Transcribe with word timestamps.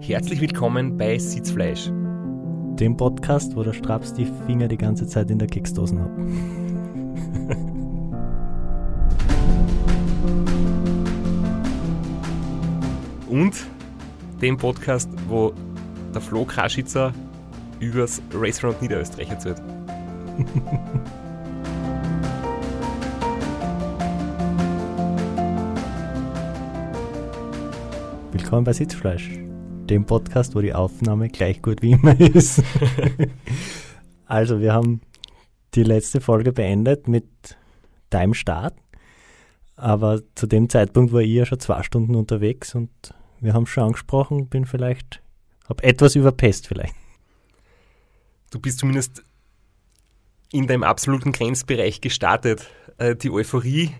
Herzlich 0.00 0.40
willkommen 0.40 0.96
bei 0.96 1.18
Sitzfleisch. 1.18 1.90
Dem 1.90 2.96
Podcast, 2.96 3.54
wo 3.54 3.62
der 3.62 3.74
Straps 3.74 4.14
die 4.14 4.24
Finger 4.46 4.66
die 4.66 4.78
ganze 4.78 5.06
Zeit 5.06 5.30
in 5.30 5.38
der 5.38 5.46
Keksdosen 5.46 6.00
hat. 6.00 6.10
Und 13.28 13.54
dem 14.40 14.56
Podcast, 14.56 15.10
wo 15.28 15.52
der 16.14 16.22
Flo 16.22 16.46
Kraschitzer 16.46 17.12
übers 17.78 18.22
Restaurant 18.32 18.80
Niederösterreich 18.80 19.28
erzählt. 19.28 19.60
Willkommen 28.32 28.64
bei 28.64 28.72
Sitzfleisch, 28.72 29.30
dem 29.90 30.06
Podcast, 30.06 30.54
wo 30.54 30.60
die 30.60 30.74
Aufnahme 30.74 31.28
gleich 31.28 31.62
gut 31.62 31.82
wie 31.82 31.92
immer 31.92 32.18
ist. 32.18 32.62
also, 34.26 34.60
wir 34.60 34.72
haben 34.72 35.00
die 35.74 35.82
letzte 35.82 36.20
Folge 36.20 36.52
beendet 36.52 37.08
mit 37.08 37.26
deinem 38.10 38.34
Start, 38.34 38.74
aber 39.76 40.22
zu 40.34 40.46
dem 40.46 40.68
Zeitpunkt 40.68 41.12
war 41.12 41.20
ich 41.20 41.30
ja 41.30 41.46
schon 41.46 41.60
zwei 41.60 41.82
Stunden 41.82 42.14
unterwegs 42.14 42.74
und 42.74 42.90
wir 43.40 43.52
haben 43.52 43.66
schon 43.66 43.84
angesprochen, 43.84 44.48
bin 44.48 44.64
vielleicht, 44.64 45.20
habe 45.68 45.82
etwas 45.82 46.14
überpest 46.14 46.66
vielleicht. 46.66 46.94
Du 48.50 48.60
bist 48.60 48.78
zumindest 48.78 49.22
in 50.52 50.68
deinem 50.68 50.84
absoluten 50.84 51.32
Grenzbereich 51.32 52.00
gestartet. 52.00 52.70
Äh, 52.98 53.16
die 53.16 53.30
Euphorie, 53.30 53.90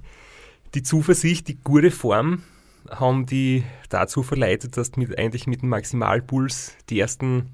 die 0.75 0.83
Zuversicht, 0.83 1.49
die 1.49 1.57
gute 1.57 1.91
Form 1.91 2.43
haben 2.91 3.27
die 3.27 3.65
dazu 3.89 4.23
verleitet, 4.23 4.77
dass 4.77 4.93
du 4.93 5.01
mit, 5.01 5.19
eigentlich 5.19 5.47
mit 5.47 5.63
dem 5.63 5.69
Maximalpuls 5.71 6.77
die 6.91 7.01
ersten 7.01 7.51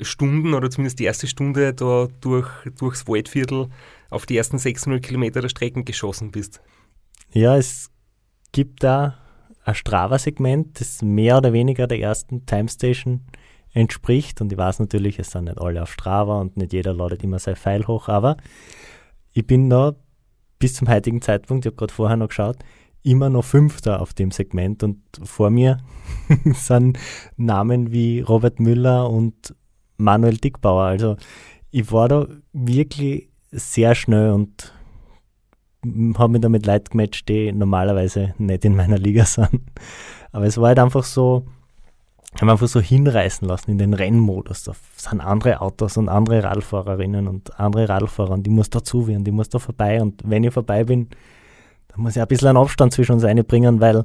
Stunden 0.00 0.54
oder 0.54 0.70
zumindest 0.70 0.98
die 0.98 1.04
erste 1.04 1.26
Stunde 1.26 1.72
da 1.74 2.08
durch, 2.20 2.48
durchs 2.78 3.08
Waldviertel 3.08 3.68
auf 4.10 4.26
die 4.26 4.36
ersten 4.36 4.58
600 4.58 5.02
Kilometer 5.02 5.40
der 5.40 5.48
Strecken 5.48 5.84
geschossen 5.84 6.30
bist. 6.30 6.60
Ja, 7.32 7.56
es 7.56 7.90
gibt 8.52 8.82
da 8.82 9.18
ein 9.64 9.74
Strava-Segment, 9.74 10.80
das 10.80 11.02
mehr 11.02 11.38
oder 11.38 11.52
weniger 11.52 11.86
der 11.86 12.00
ersten 12.00 12.46
Timestation 12.46 13.26
entspricht. 13.72 14.40
Und 14.40 14.52
ich 14.52 14.58
weiß 14.58 14.78
natürlich, 14.78 15.18
es 15.18 15.30
sind 15.30 15.44
nicht 15.44 15.60
alle 15.60 15.82
auf 15.82 15.92
Strava 15.92 16.40
und 16.40 16.56
nicht 16.56 16.72
jeder 16.72 16.94
ladet 16.94 17.22
immer 17.22 17.38
sein 17.38 17.56
Pfeil 17.56 17.86
hoch, 17.86 18.08
aber 18.08 18.36
ich 19.32 19.46
bin 19.46 19.68
da 19.68 19.94
bis 20.58 20.74
zum 20.74 20.88
heutigen 20.88 21.20
Zeitpunkt, 21.20 21.66
ich 21.66 21.70
habe 21.70 21.76
gerade 21.76 21.92
vorher 21.92 22.16
noch 22.16 22.28
geschaut, 22.28 22.56
immer 23.06 23.30
noch 23.30 23.44
Fünfter 23.44 24.00
auf 24.00 24.12
dem 24.12 24.30
Segment 24.30 24.82
und 24.82 24.98
vor 25.22 25.50
mir 25.50 25.78
sind 26.54 26.98
Namen 27.36 27.92
wie 27.92 28.20
Robert 28.20 28.58
Müller 28.60 29.08
und 29.08 29.54
Manuel 29.96 30.36
Dickbauer. 30.36 30.84
Also 30.84 31.16
ich 31.70 31.90
war 31.92 32.08
da 32.08 32.26
wirklich 32.52 33.28
sehr 33.52 33.94
schnell 33.94 34.32
und 34.32 34.72
habe 36.18 36.32
mich 36.32 36.40
damit 36.40 36.66
Leute 36.66 36.90
gematcht, 36.90 37.28
die 37.28 37.52
normalerweise 37.52 38.34
nicht 38.38 38.64
in 38.64 38.74
meiner 38.74 38.98
Liga 38.98 39.24
sind. 39.24 39.62
Aber 40.32 40.46
es 40.46 40.58
war 40.58 40.68
halt 40.68 40.80
einfach 40.80 41.04
so, 41.04 41.46
haben 42.40 42.50
einfach 42.50 42.66
so 42.66 42.80
hinreißen 42.80 43.46
lassen 43.46 43.70
in 43.70 43.78
den 43.78 43.94
Rennmodus. 43.94 44.64
Da 44.64 44.72
sind 44.96 45.20
andere 45.20 45.60
Autos 45.60 45.96
und 45.96 46.08
andere 46.08 46.42
Radfahrerinnen 46.42 47.28
und 47.28 47.58
andere 47.60 47.88
Radfahrer 47.88 48.32
und 48.32 48.42
die 48.42 48.50
muss 48.50 48.68
dazu 48.68 49.06
werden, 49.06 49.22
die 49.22 49.30
muss 49.30 49.48
da 49.48 49.60
vorbei. 49.60 50.02
Und 50.02 50.22
wenn 50.24 50.42
ich 50.42 50.52
vorbei 50.52 50.82
bin, 50.82 51.08
dann 51.96 52.02
muss 52.02 52.14
ich 52.14 52.22
ein 52.22 52.28
bisschen 52.28 52.48
einen 52.48 52.58
Abstand 52.58 52.92
zwischen 52.92 53.12
uns 53.12 53.24
einbringen, 53.24 53.80
weil 53.80 54.04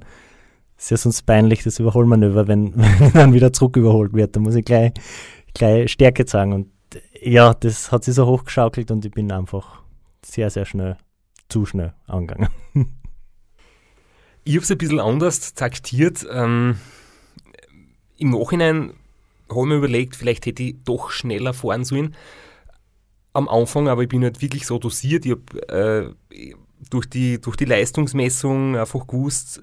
es 0.78 0.86
ist 0.86 0.92
ja 0.92 0.97
sonst 0.97 1.23
peinlich, 1.23 1.64
das 1.64 1.80
Überholmanöver, 1.80 2.47
wenn, 2.47 2.73
wenn 3.00 3.14
dann 3.14 3.34
wieder 3.34 3.52
zurück 3.52 3.75
überholt 3.75 4.14
wird. 4.14 4.36
Da 4.36 4.39
muss 4.39 4.56
ich 4.56 4.66
gleich, 4.66 4.94
gleich 5.53 5.92
Stärke 5.92 6.25
zeigen. 6.25 6.53
Und 6.53 6.67
ja, 7.22 7.53
das 7.53 7.92
hat 7.92 8.06
sich 8.06 8.16
so 8.16 8.25
hochgeschaukelt 8.25 8.92
und 8.92 9.06
ich 9.06 9.12
bin 9.12 9.31
einfach 9.31 9.81
sehr, 10.23 10.50
sehr 10.50 10.66
schnell, 10.66 10.97
zu 11.50 11.66
schnell 11.66 11.94
angegangen. 12.07 12.50
Ich 14.44 14.56
habe 14.56 14.63
es 14.63 14.72
ein 14.72 14.79
bisschen 14.79 15.00
anders 15.00 15.53
taktiert. 15.53 16.25
Ähm, 16.31 16.79
Im 18.18 18.31
Nachhinein 18.31 18.94
habe 19.47 19.59
ich 19.59 19.66
mir 19.68 19.75
überlegt, 19.75 20.16
vielleicht 20.16 20.47
hätte 20.47 20.63
ich 20.63 20.78
doch 20.84 21.12
schneller 21.12 21.53
fahren 21.53 21.85
sollen 21.85 22.16
am 23.34 23.47
Anfang, 23.47 23.88
aber 23.88 24.02
ich 24.02 24.09
bin 24.09 24.23
halt 24.23 24.41
wirklich 24.41 24.66
so 24.66 24.79
dosiert. 24.79 25.28
Ich 25.28 25.34
habe 25.34 26.16
äh, 26.34 26.56
durch, 26.90 27.08
die, 27.08 27.40
durch 27.40 27.58
die 27.58 27.66
Leistungsmessung 27.66 28.75
einfach 28.75 29.08
gewusst, 29.08 29.62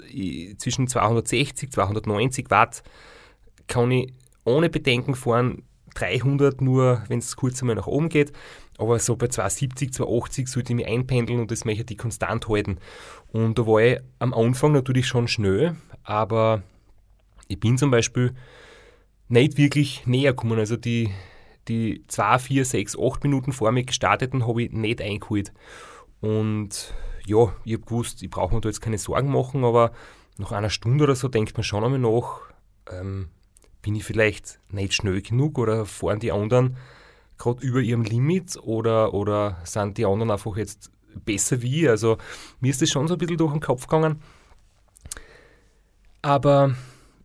zwischen 0.57 0.87
260, 0.87 1.71
290 1.71 2.49
Watt 2.49 2.83
kann 3.67 3.91
ich 3.91 4.13
ohne 4.45 4.69
Bedenken 4.69 5.15
fahren, 5.15 5.63
300 5.95 6.61
nur, 6.61 7.03
wenn 7.07 7.19
es 7.19 7.35
kurz 7.35 7.61
einmal 7.61 7.75
nach 7.75 7.87
oben 7.87 8.09
geht. 8.09 8.31
Aber 8.77 8.97
so 8.99 9.15
bei 9.15 9.27
270, 9.27 9.93
280 9.93 10.47
sollte 10.47 10.71
ich 10.71 10.77
mich 10.77 10.87
einpendeln 10.87 11.39
und 11.39 11.51
das 11.51 11.65
möchte 11.65 11.93
ich 11.93 11.97
konstant 11.97 12.47
halten. 12.47 12.77
Und 13.31 13.59
da 13.59 13.67
war 13.67 13.81
ich 13.81 13.99
am 14.19 14.33
Anfang 14.33 14.71
natürlich 14.71 15.07
schon 15.07 15.27
schnell, 15.27 15.75
aber 16.03 16.63
ich 17.47 17.59
bin 17.59 17.77
zum 17.77 17.91
Beispiel 17.91 18.33
nicht 19.27 19.57
wirklich 19.57 20.07
näher 20.07 20.31
gekommen. 20.31 20.59
Also 20.59 20.77
die, 20.77 21.11
die 21.67 22.03
2, 22.07 22.39
4, 22.39 22.65
6, 22.65 22.97
8 22.97 23.23
Minuten 23.23 23.51
vor 23.51 23.71
mir 23.71 23.83
gestarteten 23.83 24.47
habe 24.47 24.63
ich 24.63 24.71
nicht 24.71 25.01
eingeholt. 25.01 25.51
Und 26.21 26.93
ja, 27.25 27.53
ich 27.63 27.73
habe 27.73 27.85
gewusst, 27.85 28.21
ich 28.23 28.29
brauche 28.29 28.53
mir 28.53 28.61
da 28.61 28.69
jetzt 28.69 28.81
keine 28.81 28.97
Sorgen 28.97 29.31
machen, 29.31 29.63
aber 29.63 29.91
nach 30.37 30.51
einer 30.51 30.69
Stunde 30.69 31.03
oder 31.03 31.15
so 31.15 31.27
denkt 31.27 31.55
man 31.57 31.63
schon 31.63 31.83
einmal 31.83 31.99
nach, 31.99 32.41
ähm, 32.91 33.29
bin 33.81 33.95
ich 33.95 34.03
vielleicht 34.03 34.59
nicht 34.69 34.93
schnell 34.93 35.21
genug 35.21 35.57
oder 35.57 35.85
fahren 35.85 36.19
die 36.19 36.31
anderen 36.31 36.77
gerade 37.39 37.65
über 37.65 37.79
ihrem 37.79 38.03
Limit 38.03 38.57
oder, 38.57 39.13
oder 39.13 39.57
sind 39.63 39.97
die 39.97 40.05
anderen 40.05 40.29
einfach 40.29 40.55
jetzt 40.57 40.91
besser 41.25 41.61
wie 41.63 41.83
ich? 41.83 41.89
Also 41.89 42.17
mir 42.59 42.69
ist 42.69 42.81
das 42.81 42.89
schon 42.89 43.07
so 43.07 43.15
ein 43.15 43.17
bisschen 43.17 43.37
durch 43.37 43.53
den 43.53 43.61
Kopf 43.61 43.87
gegangen. 43.87 44.21
Aber 46.21 46.75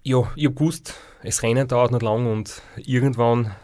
ja, 0.03 0.31
ich 0.37 0.47
habe 0.47 0.55
gewusst, 0.55 0.95
das 1.23 1.43
Rennen 1.43 1.69
dauert 1.69 1.91
nicht 1.91 2.03
lang 2.03 2.31
und 2.31 2.63
irgendwann 2.77 3.55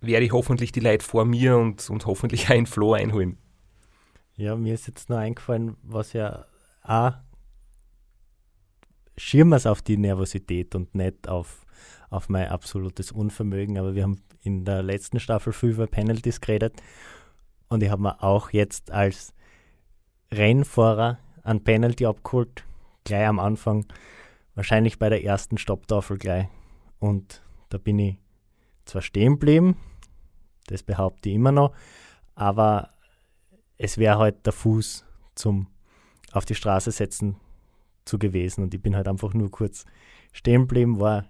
werde 0.00 0.26
ich 0.26 0.32
hoffentlich 0.32 0.72
die 0.72 0.80
Leute 0.80 1.04
vor 1.04 1.24
mir 1.24 1.56
und, 1.56 1.88
und 1.88 2.06
hoffentlich 2.06 2.50
einen 2.50 2.66
Flow 2.66 2.92
einholen. 2.94 3.38
Ja, 4.40 4.56
mir 4.56 4.72
ist 4.72 4.86
jetzt 4.86 5.10
nur 5.10 5.18
eingefallen, 5.18 5.76
was 5.82 6.14
ja 6.14 6.46
auch 6.82 7.12
schirmen 9.18 9.52
es 9.52 9.66
auf 9.66 9.82
die 9.82 9.98
Nervosität 9.98 10.74
und 10.74 10.94
nicht 10.94 11.28
auf, 11.28 11.66
auf 12.08 12.30
mein 12.30 12.48
absolutes 12.48 13.12
Unvermögen. 13.12 13.76
Aber 13.76 13.94
wir 13.94 14.04
haben 14.04 14.22
in 14.40 14.64
der 14.64 14.82
letzten 14.82 15.20
Staffel 15.20 15.52
viel 15.52 15.72
über 15.72 15.86
Penalties 15.86 16.40
geredet 16.40 16.80
und 17.68 17.82
ich 17.82 17.90
habe 17.90 18.00
mir 18.00 18.22
auch 18.22 18.48
jetzt 18.48 18.90
als 18.90 19.34
Rennfahrer 20.32 21.18
ein 21.42 21.62
Penalty 21.62 22.06
abgeholt, 22.06 22.64
gleich 23.04 23.26
am 23.26 23.40
Anfang, 23.40 23.84
wahrscheinlich 24.54 24.98
bei 24.98 25.10
der 25.10 25.22
ersten 25.22 25.58
Stopptafel 25.58 26.16
gleich. 26.16 26.48
Und 26.98 27.42
da 27.68 27.76
bin 27.76 27.98
ich 27.98 28.16
zwar 28.86 29.02
stehen 29.02 29.34
geblieben, 29.34 29.76
das 30.68 30.82
behaupte 30.82 31.28
ich 31.28 31.34
immer 31.34 31.52
noch, 31.52 31.74
aber 32.34 32.94
es 33.82 33.96
wäre 33.96 34.18
halt 34.18 34.44
der 34.44 34.52
Fuß 34.52 35.06
zum 35.34 35.66
auf 36.32 36.44
die 36.44 36.54
Straße 36.54 36.92
setzen 36.92 37.36
zu 38.04 38.18
gewesen 38.18 38.62
und 38.62 38.74
ich 38.74 38.80
bin 38.80 38.94
halt 38.94 39.08
einfach 39.08 39.32
nur 39.32 39.50
kurz 39.50 39.84
stehen 40.32 40.62
geblieben, 40.62 41.00
war, 41.00 41.24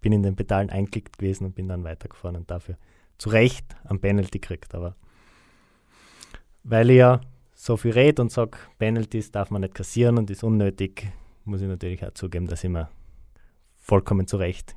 bin 0.00 0.12
in 0.12 0.22
den 0.22 0.36
Pedalen 0.36 0.70
eingeklickt 0.70 1.18
gewesen 1.18 1.46
und 1.46 1.54
bin 1.56 1.68
dann 1.68 1.84
weitergefahren 1.84 2.36
und 2.36 2.50
dafür 2.50 2.78
zu 3.18 3.30
Recht 3.30 3.76
am 3.84 4.00
Penalty 4.00 4.38
gekriegt, 4.38 4.74
aber 4.74 4.94
weil 6.62 6.90
ich 6.90 6.98
ja 6.98 7.20
so 7.54 7.76
viel 7.76 7.90
rede 7.90 8.22
und 8.22 8.30
sage, 8.30 8.58
Penalties 8.78 9.32
darf 9.32 9.50
man 9.50 9.62
nicht 9.62 9.74
kassieren 9.74 10.18
und 10.18 10.30
ist 10.30 10.44
unnötig, 10.44 11.08
muss 11.44 11.62
ich 11.62 11.68
natürlich 11.68 12.04
auch 12.06 12.14
zugeben, 12.14 12.46
dass 12.46 12.62
ich 12.62 12.70
mir 12.70 12.88
vollkommen 13.74 14.28
zu 14.28 14.36
Recht 14.36 14.76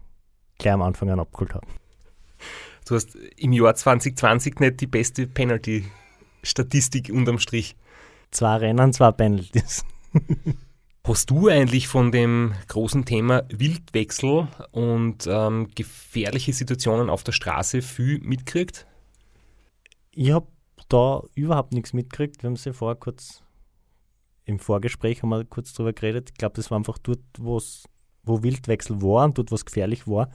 gleich 0.58 0.74
am 0.74 0.82
Anfang 0.82 1.12
an 1.12 1.20
abgeholt 1.20 1.54
habe. 1.54 1.68
Du 2.88 2.96
hast 2.96 3.16
im 3.38 3.54
Jahr 3.54 3.76
2020 3.76 4.60
nicht 4.60 4.82
die 4.82 4.88
beste 4.88 5.28
Penalty 5.28 5.86
Statistik 6.44 7.10
unterm 7.10 7.40
Strich. 7.40 7.76
Zwei 8.32 8.58
Rennen, 8.58 8.94
zwei 8.94 9.12
Penalties. 9.12 9.86
Hast 11.04 11.32
du 11.32 11.48
eigentlich 11.48 11.88
von 11.88 12.12
dem 12.12 12.54
großen 12.68 13.06
Thema 13.06 13.44
Wildwechsel 13.50 14.48
und 14.72 15.28
ähm, 15.28 15.70
gefährliche 15.74 16.54
Situationen 16.54 17.10
auf 17.10 17.24
der 17.24 17.32
Straße 17.32 17.82
viel 17.82 18.20
mitgekriegt? 18.20 18.86
Ich 20.12 20.32
habe 20.32 20.48
da 20.90 21.24
überhaupt 21.34 21.74
nichts 21.74 21.94
mitgekriegt. 21.94 22.44
Wir 22.44 22.50
haben 22.50 22.54
es 22.54 22.66
ja 22.66 22.74
vorher 22.74 22.98
kurz 22.98 23.44
im 24.46 24.60
Vorgespräch 24.60 25.22
haben 25.22 25.30
wir 25.30 25.44
kurz 25.46 25.74
drüber 25.74 25.94
geredet. 25.94 26.32
Ich 26.32 26.38
glaube, 26.38 26.56
das 26.56 26.70
war 26.70 26.78
einfach 26.78 26.98
dort, 26.98 27.20
wo 27.38 27.60
Wildwechsel 28.26 29.02
war 29.02 29.26
und 29.26 29.38
dort, 29.38 29.52
wo 29.52 29.56
es 29.56 29.66
gefährlich 29.66 30.08
war. 30.08 30.30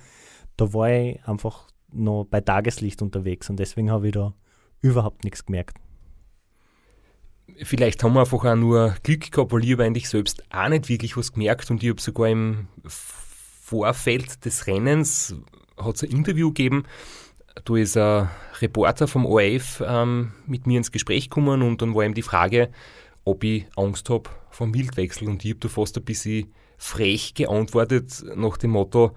Da 0.57 0.73
war 0.73 0.91
ich 0.91 1.23
einfach 1.29 1.69
noch 1.93 2.25
bei 2.25 2.41
Tageslicht 2.41 3.03
unterwegs 3.03 3.51
und 3.51 3.59
deswegen 3.59 3.91
habe 3.91 4.09
ich 4.09 4.15
da 4.15 4.35
überhaupt 4.81 5.25
nichts 5.25 5.45
gemerkt 5.45 5.79
vielleicht 7.63 8.03
haben 8.03 8.15
wir 8.15 8.21
einfach 8.21 8.45
auch 8.45 8.55
nur 8.55 8.95
Glück 9.03 9.31
gehabt, 9.31 9.53
weil 9.53 9.65
ich 9.65 9.73
habe 9.73 9.85
eigentlich 9.85 10.09
selbst 10.09 10.43
auch 10.51 10.69
nicht 10.69 10.89
wirklich 10.89 11.17
was 11.17 11.33
gemerkt 11.33 11.71
und 11.71 11.83
ich 11.83 11.91
habe 11.91 12.01
sogar 12.01 12.29
im 12.29 12.69
Vorfeld 12.87 14.45
des 14.45 14.67
Rennens 14.67 15.35
hat 15.77 15.97
es 15.97 16.03
ein 16.03 16.11
Interview 16.11 16.49
gegeben. 16.49 16.85
Da 17.65 17.77
ist 17.77 17.97
ein 17.97 18.29
Reporter 18.61 19.09
vom 19.09 19.27
ORF 19.27 19.83
ähm, 19.87 20.33
mit 20.47 20.67
mir 20.67 20.79
ins 20.79 20.93
Gespräch 20.93 21.31
gekommen 21.31 21.63
und 21.63 21.83
dann 21.83 21.95
war 21.95 22.05
ihm 22.05 22.15
die 22.15 22.23
Frage, 22.23 22.71
ob 23.25 23.45
ich 23.45 23.67
Angst 23.77 24.11
habe 24.11 24.31
vom 24.51 24.75
Wildwechsel. 24.75 25.29
Und 25.29 25.45
ich 25.45 25.53
habe 25.53 25.61
da 25.61 25.69
fast 25.69 25.97
ein 25.97 26.05
bisschen 26.05 26.53
frech 26.79 27.35
geantwortet 27.35 28.25
nach 28.37 28.57
dem 28.57 28.73
Motto, 28.73 29.17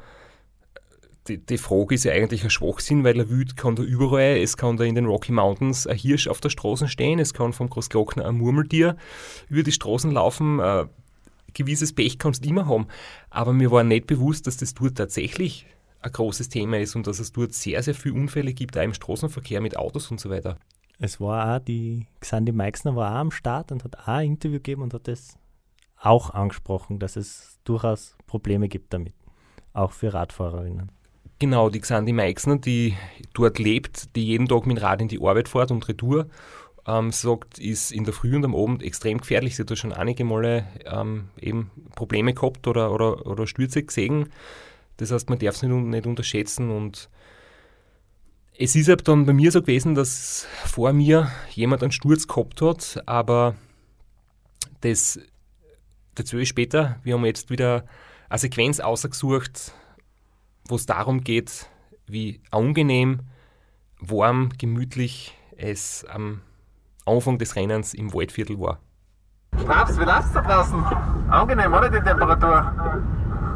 die, 1.30 1.38
die, 1.38 1.58
Frage 1.58 1.96
ist 1.96 2.04
ja 2.04 2.12
eigentlich 2.12 2.44
ein 2.44 2.50
Schwachsinn, 2.50 3.04
weil 3.04 3.20
er 3.20 3.30
Wild 3.30 3.56
kann 3.56 3.76
da 3.76 3.84
überall, 3.84 4.38
es 4.38 4.58
kann 4.58 4.78
da 4.78 4.84
in 4.84 4.96
den 4.96 5.06
Rocky 5.06 5.32
Mountains 5.32 5.88
ein 5.88 5.98
Hirsch 5.98 6.28
auf 6.28 6.42
der 6.42 6.50
Straße 6.50 6.88
stehen, 6.88 7.20
es 7.20 7.34
kann 7.34 7.54
vom 7.54 7.70
Großglockner 7.70 8.26
ein 8.26 8.38
Murmeltier 8.38 8.98
über 9.48 9.64
die 9.64 9.72
Straßen 9.72 10.12
laufen, 10.12 10.60
ein 10.60 10.90
gewisses 11.54 11.94
Pech 11.94 12.20
kannst 12.20 12.44
du 12.44 12.50
immer 12.50 12.68
haben. 12.68 12.88
Aber 13.30 13.54
mir 13.54 13.72
war 13.72 13.84
nicht 13.84 14.08
bewusst, 14.08 14.48
dass 14.48 14.58
das 14.58 14.74
dort 14.74 14.98
tatsächlich 14.98 15.66
ein 16.02 16.12
großes 16.12 16.50
Thema 16.50 16.80
ist 16.80 16.96
und 16.96 17.08
dass 17.08 17.20
es 17.20 17.32
dort 17.32 17.54
sehr, 17.54 17.84
sehr 17.84 17.94
viele 17.94 18.16
Unfälle 18.16 18.54
gibt, 18.54 18.78
auch 18.78 18.84
im 18.84 18.94
Straßenverkehr 18.94 19.62
mit 19.62 19.78
Autos 19.78 20.10
und 20.12 20.20
so 20.20 20.30
weiter. 20.30 20.58
Es 20.98 21.20
war 21.22 21.56
auch, 21.56 21.64
die 21.64 22.08
Xandi 22.20 22.52
Meixner 22.52 22.96
war 22.96 23.14
auch 23.14 23.20
am 23.20 23.32
Start 23.32 23.72
und 23.72 23.84
hat 23.84 23.98
auch 23.98 24.08
ein 24.08 24.32
Interview 24.32 24.58
gegeben 24.58 24.82
und 24.82 24.94
hat 24.94 25.08
das 25.08 25.38
auch 26.02 26.30
angesprochen, 26.32 27.00
dass 27.00 27.16
es 27.16 27.60
durchaus 27.64 28.18
Probleme 28.28 28.68
gibt 28.68 28.94
damit, 28.94 29.14
auch 29.74 29.92
für 29.92 30.14
Radfahrerinnen. 30.14 30.92
Genau, 31.40 31.70
die 31.70 31.80
Xandi 31.80 32.12
Meixner, 32.12 32.58
die 32.58 32.98
dort 33.34 33.60
lebt, 33.60 34.14
die 34.18 34.26
jeden 34.26 34.48
Tag 34.50 34.66
mit 34.66 34.78
dem 34.78 34.84
Rad 34.84 35.02
in 35.02 35.08
die 35.08 35.22
Arbeit 35.22 35.48
fährt 35.48 35.72
und 35.72 35.88
Retour, 35.88 36.28
ähm, 36.86 37.12
sagt, 37.12 37.60
ist 37.60 37.94
in 37.94 38.04
der 38.04 38.14
Früh 38.14 38.36
und 38.36 38.44
am 38.44 38.54
Abend 38.54 38.84
extrem 38.84 39.20
gefährlich. 39.20 39.56
Sie 39.56 39.62
hat 39.62 39.72
da 39.72 39.78
schon 39.78 39.94
einige 39.94 40.26
Male 40.26 40.68
ähm, 40.86 41.30
eben 41.40 41.72
Probleme 41.96 42.34
gehabt 42.34 42.68
oder, 42.68 42.92
oder, 42.92 43.26
oder 43.26 43.48
Stürze 43.48 43.84
gesehen. 43.84 44.30
Das 44.98 45.12
heißt, 45.12 45.30
man 45.30 45.40
darf 45.40 45.56
es 45.56 45.64
nicht, 45.64 45.74
nicht 45.74 46.06
unterschätzen 46.06 46.72
und 46.72 47.10
es 48.58 48.76
ist 48.76 48.90
halt 48.90 49.08
dann 49.08 49.26
bei 49.26 49.32
mir 49.32 49.54
so 49.54 49.62
gewesen, 49.62 49.96
dass 49.96 50.46
vor 50.66 50.92
mir 50.92 51.32
jemand 51.52 51.82
einen 51.82 51.94
Sturz 51.94 52.28
gehabt 52.28 52.62
hat, 52.62 53.02
aber 53.06 53.56
das 54.82 55.18
dazu 56.16 56.38
ist 56.38 56.50
später. 56.50 57.00
Wir 57.04 57.14
haben 57.14 57.24
jetzt 57.24 57.50
wieder 57.50 57.86
eine 58.28 58.40
Sequenz 58.40 58.82
ausgesucht, 58.82 59.72
wo 60.70 60.76
es 60.76 60.86
darum 60.86 61.22
geht, 61.22 61.68
wie 62.08 62.42
angenehm, 62.52 63.22
warm, 64.00 64.50
gemütlich 64.58 65.38
es 65.58 66.06
am 66.14 66.42
Anfang 67.06 67.38
des 67.38 67.56
Rennens 67.56 67.94
im 67.94 68.14
Waldviertel 68.14 68.60
war. 68.60 68.80
Papst, 69.66 70.00
wie 70.00 70.06
läuft's 70.06 70.32
da 70.34 70.42
draußen? 70.42 70.84
Angenehm, 71.30 71.74
oder 71.74 71.90
die 71.90 72.00
Temperatur? 72.00 72.74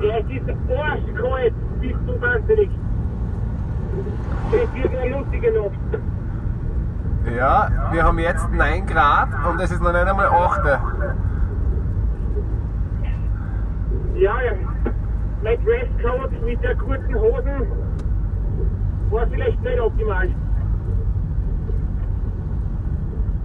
Ja, 0.02 0.18
es 0.18 0.26
ist 0.30 0.50
arschkalt, 0.50 1.54
bist 1.80 2.00
du 2.06 2.22
wahnsinnig. 2.22 2.70
Es 4.52 4.74
wird 4.74 4.96
eine 4.96 5.18
lustige 5.18 5.52
Nacht. 5.54 6.02
Ja, 7.38 7.70
wir 7.92 8.04
haben 8.04 8.20
jetzt 8.20 8.50
9 8.50 8.86
Grad 8.86 9.30
und 9.50 9.60
es 9.62 9.72
ist 9.72 9.82
noch 9.82 9.94
nicht 9.94 10.06
einmal 10.06 10.28
8. 10.28 10.66
Ja, 14.16 14.42
ja. 14.42 14.52
Mein 15.44 15.60
Dresscode 15.66 16.42
mit 16.46 16.64
der 16.64 16.74
kurzen 16.78 17.16
Hosen 17.16 17.68
war 19.10 19.28
vielleicht 19.28 19.62
nicht 19.62 19.80
optimal. 19.80 20.34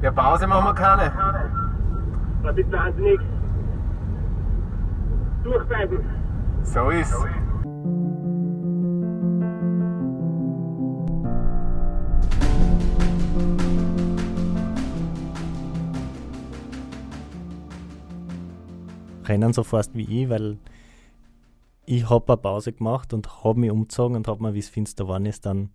Ja, 0.00 0.12
Pause 0.12 0.46
machen 0.46 0.66
wir 0.66 0.74
keine. 0.74 1.12
Das 2.44 2.56
ist 2.56 2.70
wahnsinnig. 2.70 3.20
Durchbeißen. 5.42 5.98
So 6.62 6.90
ist 6.90 7.16
Rennen 19.24 19.52
so 19.52 19.64
fast 19.64 19.94
wie 19.94 20.22
ich, 20.22 20.30
weil 20.30 20.58
ich 21.88 22.10
habe 22.10 22.32
eine 22.32 22.36
Pause 22.36 22.72
gemacht 22.72 23.14
und 23.14 23.42
habe 23.42 23.60
mich 23.60 23.70
umgezogen 23.70 24.14
und 24.14 24.28
habe 24.28 24.42
mir, 24.42 24.52
wie 24.52 24.58
es 24.58 24.68
finster 24.68 25.04
geworden 25.04 25.24
ist, 25.24 25.46
dann 25.46 25.70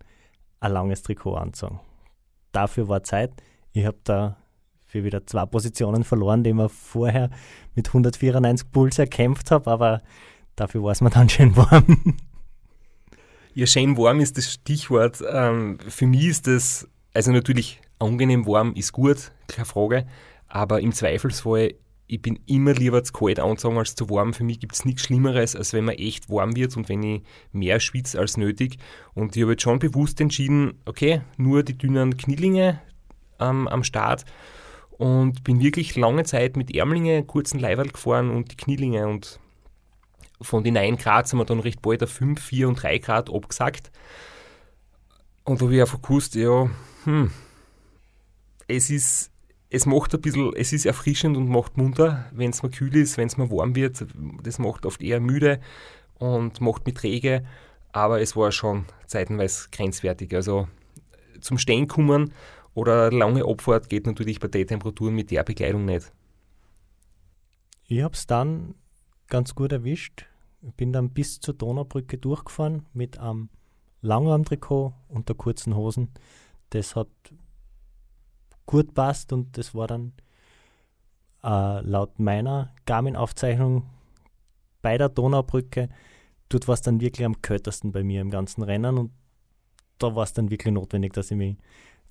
ein 0.60 0.72
langes 0.72 1.02
Trikot 1.02 1.34
angezogen. 1.34 1.80
Dafür 2.52 2.88
war 2.88 3.02
Zeit. 3.02 3.32
Ich 3.72 3.84
habe 3.84 3.98
da 4.04 4.36
für 4.84 5.02
wieder 5.02 5.26
zwei 5.26 5.44
Positionen 5.44 6.04
verloren, 6.04 6.44
die 6.44 6.50
ich 6.50 6.72
vorher 6.72 7.30
mit 7.74 7.88
194 7.88 8.70
Puls 8.70 8.98
erkämpft 9.00 9.50
habe, 9.50 9.68
aber 9.68 10.02
dafür 10.54 10.84
war 10.84 10.92
es 10.92 11.00
mir 11.00 11.10
dann 11.10 11.28
schön 11.30 11.56
warm. 11.56 12.16
Ja, 13.54 13.66
schön 13.66 13.96
warm 13.96 14.20
ist 14.20 14.38
das 14.38 14.52
Stichwort. 14.52 15.22
Ähm, 15.28 15.78
für 15.80 16.06
mich 16.06 16.26
ist 16.26 16.46
das, 16.46 16.88
also 17.12 17.32
natürlich 17.32 17.80
angenehm 17.98 18.46
warm 18.46 18.74
ist 18.74 18.92
gut, 18.92 19.32
keine 19.48 19.64
Frage, 19.64 20.06
aber 20.46 20.80
im 20.80 20.92
Zweifelsfall 20.92 21.74
ich 22.06 22.20
bin 22.20 22.38
immer 22.46 22.74
lieber 22.74 23.02
zu 23.02 23.12
kalt 23.12 23.40
anzogen 23.40 23.78
als 23.78 23.94
zu 23.94 24.10
warm. 24.10 24.34
Für 24.34 24.44
mich 24.44 24.60
gibt 24.60 24.74
es 24.74 24.84
nichts 24.84 25.02
Schlimmeres, 25.02 25.56
als 25.56 25.72
wenn 25.72 25.84
man 25.84 25.94
echt 25.94 26.28
warm 26.28 26.54
wird 26.54 26.76
und 26.76 26.88
wenn 26.88 27.02
ich 27.02 27.22
mehr 27.52 27.80
schwitze 27.80 28.18
als 28.18 28.36
nötig. 28.36 28.76
Und 29.14 29.36
ich 29.36 29.42
habe 29.42 29.52
jetzt 29.52 29.62
schon 29.62 29.78
bewusst 29.78 30.20
entschieden, 30.20 30.80
okay, 30.84 31.22
nur 31.36 31.62
die 31.62 31.78
dünnen 31.78 32.16
Knielinge 32.16 32.80
ähm, 33.40 33.68
am 33.68 33.84
Start 33.84 34.24
und 34.90 35.44
bin 35.44 35.60
wirklich 35.60 35.96
lange 35.96 36.24
Zeit 36.24 36.56
mit 36.56 36.74
Ärmlinge, 36.74 37.24
kurzen 37.24 37.58
Leiberl 37.58 37.88
gefahren 37.88 38.30
und 38.30 38.52
die 38.52 38.56
Knielinge 38.56 39.08
und 39.08 39.40
von 40.40 40.62
den 40.62 40.74
9 40.74 40.96
Grad 40.96 41.26
sind 41.26 41.38
wir 41.38 41.44
dann 41.44 41.60
recht 41.60 41.80
bald 41.80 42.02
auf 42.02 42.10
5, 42.10 42.40
4 42.40 42.68
und 42.68 42.82
3 42.82 42.98
Grad 42.98 43.30
abgesagt. 43.30 43.90
Und 45.44 45.60
da 45.60 45.64
habe 45.64 45.74
ich 45.74 45.80
einfach 45.80 46.02
gewusst, 46.02 46.34
ja, 46.34 46.68
hm, 47.04 47.30
es 48.66 48.90
ist 48.90 49.30
es 49.74 49.86
macht 49.86 50.14
ein 50.14 50.20
bisschen, 50.20 50.52
es 50.54 50.72
ist 50.72 50.86
erfrischend 50.86 51.36
und 51.36 51.48
macht 51.48 51.76
munter, 51.76 52.26
wenn 52.32 52.50
es 52.50 52.62
mal 52.62 52.70
kühl 52.70 52.94
ist, 52.94 53.18
wenn 53.18 53.26
es 53.26 53.36
mal 53.36 53.50
warm 53.50 53.74
wird. 53.74 54.06
Das 54.42 54.60
macht 54.60 54.86
oft 54.86 55.02
eher 55.02 55.18
müde 55.18 55.60
und 56.14 56.60
macht 56.60 56.86
mich 56.86 56.94
träge, 56.94 57.42
aber 57.90 58.20
es 58.20 58.36
war 58.36 58.52
schon 58.52 58.84
zeitenweise 59.08 59.68
grenzwertig. 59.72 60.32
Also 60.32 60.68
zum 61.40 61.58
Stehen 61.58 61.88
kommen 61.88 62.32
oder 62.74 63.10
lange 63.10 63.44
Abfahrt 63.44 63.88
geht 63.88 64.06
natürlich 64.06 64.38
bei 64.38 64.46
den 64.46 64.68
Temperaturen 64.68 65.14
mit 65.14 65.32
der 65.32 65.42
Bekleidung 65.42 65.84
nicht. 65.84 66.12
Ich 67.88 68.02
habe 68.02 68.14
es 68.14 68.28
dann 68.28 68.76
ganz 69.26 69.56
gut 69.56 69.72
erwischt. 69.72 70.26
Ich 70.62 70.74
bin 70.74 70.92
dann 70.92 71.10
bis 71.10 71.40
zur 71.40 71.54
Donaubrücke 71.54 72.16
durchgefahren 72.16 72.86
mit 72.92 73.18
einem 73.18 73.48
Langarmtrikot 74.02 74.94
und 75.08 75.28
der 75.28 75.36
kurzen 75.36 75.74
Hosen. 75.74 76.10
Das 76.70 76.94
hat 76.94 77.08
gut 78.66 78.94
passt 78.94 79.32
und 79.32 79.56
das 79.58 79.74
war 79.74 79.86
dann 79.86 80.12
äh, 81.42 81.80
laut 81.80 82.18
meiner 82.18 82.72
Garmin-Aufzeichnung 82.86 83.84
bei 84.82 84.98
der 84.98 85.08
Donaubrücke, 85.08 85.88
dort 86.48 86.68
war 86.68 86.74
es 86.74 86.82
dann 86.82 87.00
wirklich 87.00 87.24
am 87.24 87.40
kältesten 87.40 87.92
bei 87.92 88.02
mir 88.02 88.20
im 88.20 88.30
ganzen 88.30 88.62
Rennen 88.62 88.98
und 88.98 89.12
da 89.98 90.14
war 90.14 90.24
es 90.24 90.32
dann 90.32 90.50
wirklich 90.50 90.72
notwendig, 90.72 91.12
dass 91.12 91.30
ich 91.30 91.36
mich 91.36 91.56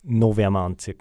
noch 0.04 0.38
wärmer 0.38 0.62
anziehe. 0.62 0.98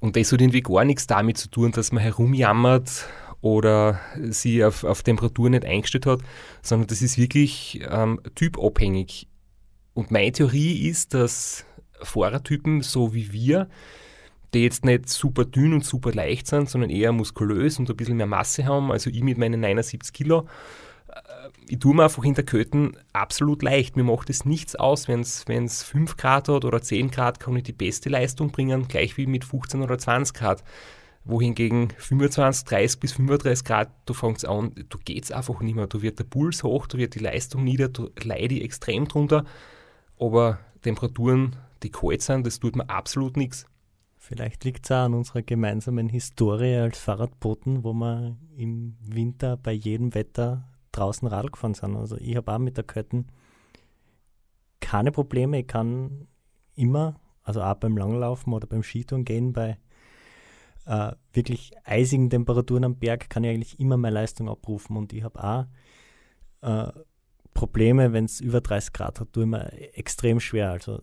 Und 0.00 0.16
das 0.16 0.32
hat 0.32 0.40
irgendwie 0.40 0.62
gar 0.62 0.84
nichts 0.84 1.06
damit 1.06 1.38
zu 1.38 1.48
tun, 1.48 1.70
dass 1.70 1.92
man 1.92 2.02
herumjammert 2.02 3.08
oder 3.40 4.00
sie 4.30 4.64
auf, 4.64 4.84
auf 4.84 5.02
Temperatur 5.02 5.50
nicht 5.50 5.64
eingestellt 5.64 6.06
hat, 6.06 6.20
sondern 6.60 6.88
das 6.88 7.02
ist 7.02 7.18
wirklich 7.18 7.80
ähm, 7.88 8.20
typabhängig. 8.34 9.28
Und 9.94 10.10
meine 10.10 10.32
Theorie 10.32 10.88
ist, 10.88 11.14
dass 11.14 11.64
Fahrertypen, 12.02 12.82
so 12.82 13.14
wie 13.14 13.32
wir, 13.32 13.68
die 14.54 14.62
jetzt 14.62 14.84
nicht 14.84 15.08
super 15.08 15.44
dünn 15.44 15.72
und 15.72 15.84
super 15.84 16.12
leicht 16.12 16.46
sind, 16.46 16.68
sondern 16.68 16.90
eher 16.90 17.12
muskulös 17.12 17.78
und 17.78 17.88
ein 17.88 17.96
bisschen 17.96 18.16
mehr 18.16 18.26
Masse 18.26 18.66
haben. 18.66 18.92
Also 18.92 19.10
ich 19.10 19.22
mit 19.22 19.38
meinen 19.38 19.60
79 19.60 20.12
Kilo, 20.12 20.46
äh, 21.08 21.20
ich 21.68 21.78
tue 21.78 21.94
mir 21.94 22.04
einfach 22.04 22.24
in 22.24 22.34
der 22.34 22.44
Köten 22.44 22.96
absolut 23.12 23.62
leicht. 23.62 23.96
Mir 23.96 24.04
macht 24.04 24.30
es 24.30 24.44
nichts 24.44 24.76
aus, 24.76 25.08
wenn 25.08 25.20
es 25.20 25.82
5 25.82 26.16
Grad 26.16 26.48
hat 26.48 26.64
oder 26.64 26.82
10 26.82 27.10
Grad, 27.10 27.40
kann 27.40 27.56
ich 27.56 27.64
die 27.64 27.72
beste 27.72 28.08
Leistung 28.08 28.50
bringen, 28.50 28.88
gleich 28.88 29.16
wie 29.16 29.26
mit 29.26 29.44
15 29.44 29.82
oder 29.82 29.98
20 29.98 30.34
Grad. 30.34 30.64
Wohingegen 31.24 31.90
25, 31.98 32.64
30 32.64 33.00
bis 33.00 33.12
35 33.12 33.64
Grad, 33.64 33.90
da 34.06 34.12
fängt 34.12 34.38
es 34.38 34.44
an, 34.44 34.74
geht 35.04 35.22
es 35.22 35.30
einfach 35.30 35.60
nicht 35.60 35.76
mehr. 35.76 35.86
Da 35.86 36.02
wird 36.02 36.18
der 36.18 36.24
Puls 36.24 36.64
hoch, 36.64 36.88
da 36.88 36.98
wird 36.98 37.14
die 37.14 37.20
Leistung 37.20 37.62
nieder, 37.62 37.88
da 37.88 38.06
leide 38.24 38.60
extrem 38.60 39.06
drunter. 39.06 39.44
Aber 40.18 40.58
Temperaturen 40.82 41.56
die 41.82 41.90
kalt 41.90 42.22
sind, 42.22 42.46
das 42.46 42.60
tut 42.60 42.76
mir 42.76 42.88
absolut 42.88 43.36
nichts. 43.36 43.66
Vielleicht 44.16 44.64
liegt 44.64 44.84
es 44.84 44.92
auch 44.92 45.04
an 45.04 45.14
unserer 45.14 45.42
gemeinsamen 45.42 46.08
Historie 46.08 46.76
als 46.76 46.98
Fahrradboten, 46.98 47.82
wo 47.82 47.92
wir 47.92 48.36
im 48.56 48.96
Winter 49.02 49.56
bei 49.56 49.72
jedem 49.72 50.14
Wetter 50.14 50.68
draußen 50.92 51.26
Radl 51.26 51.50
gefahren 51.50 51.74
sind. 51.74 51.96
Also 51.96 52.16
ich 52.18 52.36
habe 52.36 52.52
auch 52.52 52.58
mit 52.58 52.76
der 52.76 52.84
Kötten 52.84 53.26
keine 54.80 55.10
Probleme. 55.10 55.60
Ich 55.60 55.66
kann 55.66 56.28
immer, 56.76 57.20
also 57.42 57.62
auch 57.62 57.74
beim 57.74 57.96
Langlaufen 57.96 58.52
oder 58.52 58.66
beim 58.66 58.82
Skitouren 58.82 59.24
gehen, 59.24 59.52
bei 59.52 59.78
äh, 60.84 61.12
wirklich 61.32 61.72
eisigen 61.84 62.30
Temperaturen 62.30 62.84
am 62.84 62.96
Berg 62.96 63.30
kann 63.30 63.44
ich 63.44 63.50
eigentlich 63.50 63.80
immer 63.80 63.96
meine 63.96 64.14
Leistung 64.14 64.48
abrufen. 64.48 64.96
Und 64.96 65.12
ich 65.12 65.22
habe 65.22 65.42
auch 65.42 65.66
äh, 66.62 66.92
Probleme, 67.54 68.12
wenn 68.12 68.24
es 68.24 68.40
über 68.40 68.60
30 68.60 68.92
Grad 68.92 69.20
hat, 69.20 69.32
tue 69.32 69.44
ich 69.44 69.48
mir 69.48 69.72
extrem 69.96 70.40
schwer. 70.40 70.70
Also, 70.70 71.02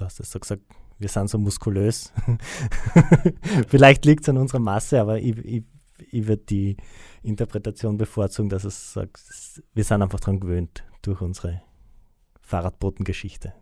du 0.00 0.06
hast 0.06 0.18
es 0.20 0.30
so 0.30 0.40
gesagt, 0.40 0.62
wir 0.98 1.08
sind 1.08 1.28
so 1.28 1.38
muskulös. 1.38 2.12
Vielleicht 3.68 4.04
liegt 4.04 4.22
es 4.22 4.28
an 4.28 4.38
unserer 4.38 4.60
Masse, 4.60 5.00
aber 5.00 5.18
ich, 5.18 5.36
ich, 5.38 5.64
ich 6.10 6.26
würde 6.26 6.42
die 6.48 6.76
Interpretation 7.22 7.96
bevorzugen, 7.96 8.48
dass 8.48 8.64
es 8.64 8.94
sagt, 8.94 9.20
wir 9.74 9.84
sind 9.84 10.02
einfach 10.02 10.20
daran 10.20 10.40
gewöhnt 10.40 10.84
durch 11.02 11.20
unsere 11.20 11.62
Fahrradbotengeschichte. 12.40 13.54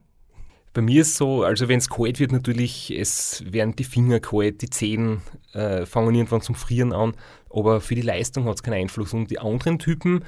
Bei 0.75 0.83
mir 0.83 1.01
ist 1.01 1.17
so, 1.17 1.43
also 1.43 1.67
wenn 1.69 1.79
es 1.79 1.89
kalt 1.89 2.21
wird, 2.21 2.31
natürlich, 2.31 2.91
es 2.91 3.43
werden 3.51 3.75
die 3.75 3.85
Finger 3.85 4.21
kalt, 4.21 4.63
die 4.63 4.71
Zehen 4.71 5.23
äh, 5.53 5.87
fangen 5.87 6.15
irgendwann 6.15 6.43
zum 6.43 6.55
Frieren 6.55 6.93
an, 6.93 7.15
aber 7.51 7.81
für 7.81 7.95
die 7.95 8.03
Leistung 8.03 8.45
hat 8.45 8.57
es 8.57 8.63
keinen 8.63 8.83
Einfluss. 8.83 9.13
Und 9.13 9.31
die 9.31 9.39
anderen 9.39 9.79
Typen, 9.79 10.25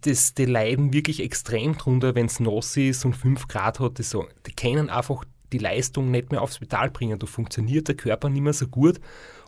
das, 0.00 0.34
die 0.34 0.44
leiden 0.44 0.92
wirklich 0.92 1.20
extrem 1.20 1.76
drunter, 1.76 2.14
wenn 2.14 2.26
es 2.26 2.40
nass 2.40 2.76
ist 2.76 3.04
und 3.04 3.14
5 3.14 3.48
Grad 3.48 3.80
hat. 3.80 3.98
Das 3.98 4.10
so, 4.10 4.26
die 4.46 4.52
können 4.52 4.90
einfach 4.90 5.24
die 5.52 5.58
Leistung 5.58 6.10
nicht 6.10 6.30
mehr 6.30 6.42
aufs 6.42 6.58
Pedal 6.58 6.90
bringen. 6.90 7.18
Da 7.18 7.26
funktioniert 7.26 7.88
der 7.88 7.96
Körper 7.96 8.28
nicht 8.28 8.42
mehr 8.42 8.52
so 8.52 8.66
gut. 8.66 9.00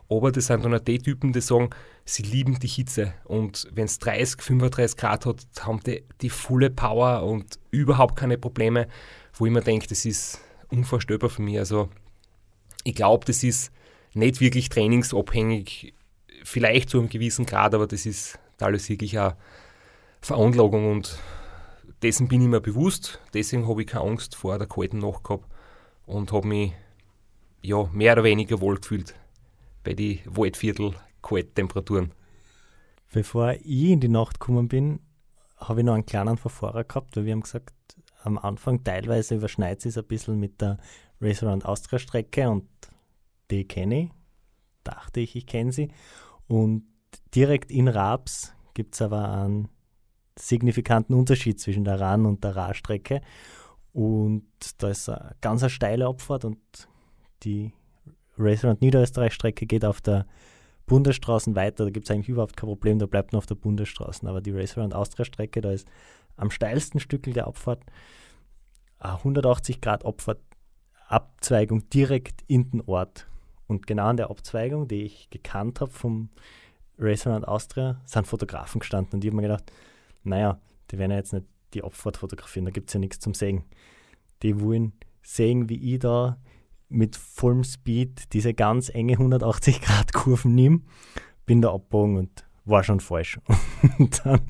Aber 0.08 0.30
das 0.30 0.46
sind 0.46 0.64
dann 0.64 0.74
auch 0.74 0.80
die 0.80 1.00
Typen, 1.00 1.32
die 1.32 1.40
sagen, 1.40 1.70
sie 2.04 2.22
lieben 2.22 2.58
die 2.60 2.68
Hitze. 2.68 3.14
Und 3.24 3.68
wenn 3.72 3.86
es 3.86 3.98
30, 3.98 4.40
35 4.40 4.96
Grad 4.96 5.26
hat, 5.26 5.44
haben 5.60 5.80
die 5.80 6.04
die 6.20 6.30
volle 6.30 6.70
Power 6.70 7.24
und 7.24 7.58
überhaupt 7.70 8.16
keine 8.16 8.38
Probleme, 8.38 8.86
wo 9.34 9.46
ich 9.46 9.52
mir 9.52 9.62
denke, 9.62 9.88
das 9.88 10.04
ist 10.04 10.40
unvorstellbar 10.68 11.28
für 11.28 11.42
mich. 11.42 11.58
Also 11.58 11.88
ich 12.84 12.94
glaube, 12.94 13.24
das 13.24 13.42
ist 13.42 13.72
nicht 14.14 14.40
wirklich 14.40 14.68
trainingsabhängig, 14.68 15.92
vielleicht 16.44 16.90
zu 16.90 17.00
einem 17.00 17.08
gewissen 17.08 17.44
Grad, 17.44 17.74
aber 17.74 17.88
das 17.88 18.06
ist 18.06 18.38
alles 18.60 18.88
wirklich 18.88 19.18
eine 19.18 19.36
Veranlagung 20.26 20.90
und 20.90 21.20
dessen 22.02 22.26
bin 22.26 22.42
ich 22.42 22.48
mir 22.48 22.60
bewusst. 22.60 23.20
Deswegen 23.32 23.68
habe 23.68 23.82
ich 23.82 23.86
keine 23.86 24.06
Angst 24.06 24.34
vor 24.34 24.58
der 24.58 24.66
kalten 24.66 24.98
Nacht 24.98 25.22
gehabt 25.22 25.46
und 26.04 26.32
habe 26.32 26.48
mich 26.48 26.72
ja, 27.62 27.84
mehr 27.92 28.14
oder 28.14 28.24
weniger 28.24 28.60
wohl 28.60 28.80
gefühlt 28.80 29.14
bei 29.84 29.94
den 29.94 30.18
Waldviertel 30.26 30.96
Kalttemperaturen. 31.22 32.12
Bevor 33.12 33.52
ich 33.52 33.90
in 33.90 34.00
die 34.00 34.08
Nacht 34.08 34.40
gekommen 34.40 34.66
bin, 34.66 34.98
habe 35.58 35.80
ich 35.80 35.86
noch 35.86 35.94
einen 35.94 36.06
kleinen 36.06 36.38
Verfahrer 36.38 36.82
gehabt, 36.82 37.16
weil 37.16 37.24
wir 37.24 37.32
haben 37.32 37.42
gesagt, 37.42 37.72
am 38.24 38.36
Anfang 38.36 38.82
teilweise 38.82 39.36
überschneidet 39.36 39.86
es 39.86 39.96
ein 39.96 40.06
bisschen 40.06 40.40
mit 40.40 40.60
der 40.60 40.78
Race 41.20 41.44
Around 41.44 41.64
Austria 41.64 42.00
Strecke 42.00 42.50
und 42.50 42.66
die 43.52 43.64
kenne 43.64 44.00
ich, 44.00 44.10
dachte 44.82 45.20
ich, 45.20 45.36
ich 45.36 45.46
kenne 45.46 45.70
sie. 45.70 45.92
Und 46.48 46.84
direkt 47.32 47.70
in 47.70 47.86
Raps 47.86 48.52
gibt 48.74 48.94
es 48.94 49.02
aber 49.02 49.30
einen 49.30 49.68
signifikanten 50.38 51.14
Unterschied 51.14 51.60
zwischen 51.60 51.84
der 51.84 52.00
RAN 52.00 52.26
und 52.26 52.44
der 52.44 52.56
Ra-Strecke. 52.56 53.20
Und 53.92 54.44
da 54.78 54.90
ist 54.90 55.08
eine 55.08 55.34
ganz 55.40 55.62
eine 55.62 55.70
steile 55.70 56.06
Abfahrt 56.06 56.44
und 56.44 56.58
die 57.42 57.72
Raceround 58.38 58.82
Niederösterreich-Strecke 58.82 59.66
geht 59.66 59.84
auf 59.84 60.00
der 60.00 60.26
Bundesstraßen 60.86 61.54
weiter. 61.56 61.84
Da 61.84 61.90
gibt 61.90 62.06
es 62.06 62.10
eigentlich 62.10 62.28
überhaupt 62.28 62.56
kein 62.56 62.68
Problem, 62.68 62.98
da 62.98 63.06
bleibt 63.06 63.32
nur 63.32 63.38
auf 63.38 63.46
der 63.46 63.54
Bundesstraße. 63.54 64.28
Aber 64.28 64.40
die 64.40 64.52
Raceround 64.52 64.94
Austria-Strecke, 64.94 65.60
da 65.60 65.70
ist 65.72 65.88
am 66.36 66.50
steilsten 66.50 67.00
Stückel 67.00 67.32
der 67.32 67.46
Abfahrt 67.46 67.82
eine 68.98 69.14
180 69.14 69.80
Grad 69.80 70.04
Abfahrt, 70.04 70.40
Abzweigung 71.08 71.88
direkt 71.90 72.42
in 72.46 72.70
den 72.70 72.82
Ort. 72.82 73.26
Und 73.66 73.86
genau 73.86 74.06
an 74.06 74.16
der 74.16 74.30
Abzweigung, 74.30 74.88
die 74.88 75.02
ich 75.02 75.30
gekannt 75.30 75.80
habe 75.80 75.90
vom 75.90 76.30
Raceround 76.98 77.46
Austria, 77.46 78.00
sind 78.04 78.26
Fotografen 78.26 78.80
gestanden. 78.80 79.14
Und 79.14 79.24
ich 79.24 79.30
habe 79.30 79.36
mir 79.36 79.42
gedacht, 79.42 79.72
naja, 80.26 80.60
die 80.90 80.98
werden 80.98 81.10
ja 81.10 81.16
jetzt 81.18 81.32
nicht 81.32 81.46
die 81.74 81.82
Abfahrt 81.82 82.16
fotografieren, 82.16 82.64
da 82.64 82.70
gibt 82.70 82.88
es 82.88 82.94
ja 82.94 83.00
nichts 83.00 83.18
zum 83.18 83.34
Sehen. 83.34 83.64
Die 84.42 84.60
wollen 84.60 84.92
sehen, 85.22 85.68
wie 85.68 85.94
ich 85.94 85.98
da 86.00 86.38
mit 86.88 87.16
vollem 87.16 87.64
Speed 87.64 88.32
diese 88.32 88.54
ganz 88.54 88.88
enge 88.88 89.14
180 89.14 89.80
Grad 89.80 90.12
Kurven 90.12 90.54
nehme, 90.54 90.80
bin 91.44 91.62
da 91.62 91.72
abgebogen 91.72 92.16
und 92.16 92.46
war 92.64 92.82
schon 92.82 93.00
falsch. 93.00 93.38
Und 93.98 94.24
dann 94.24 94.40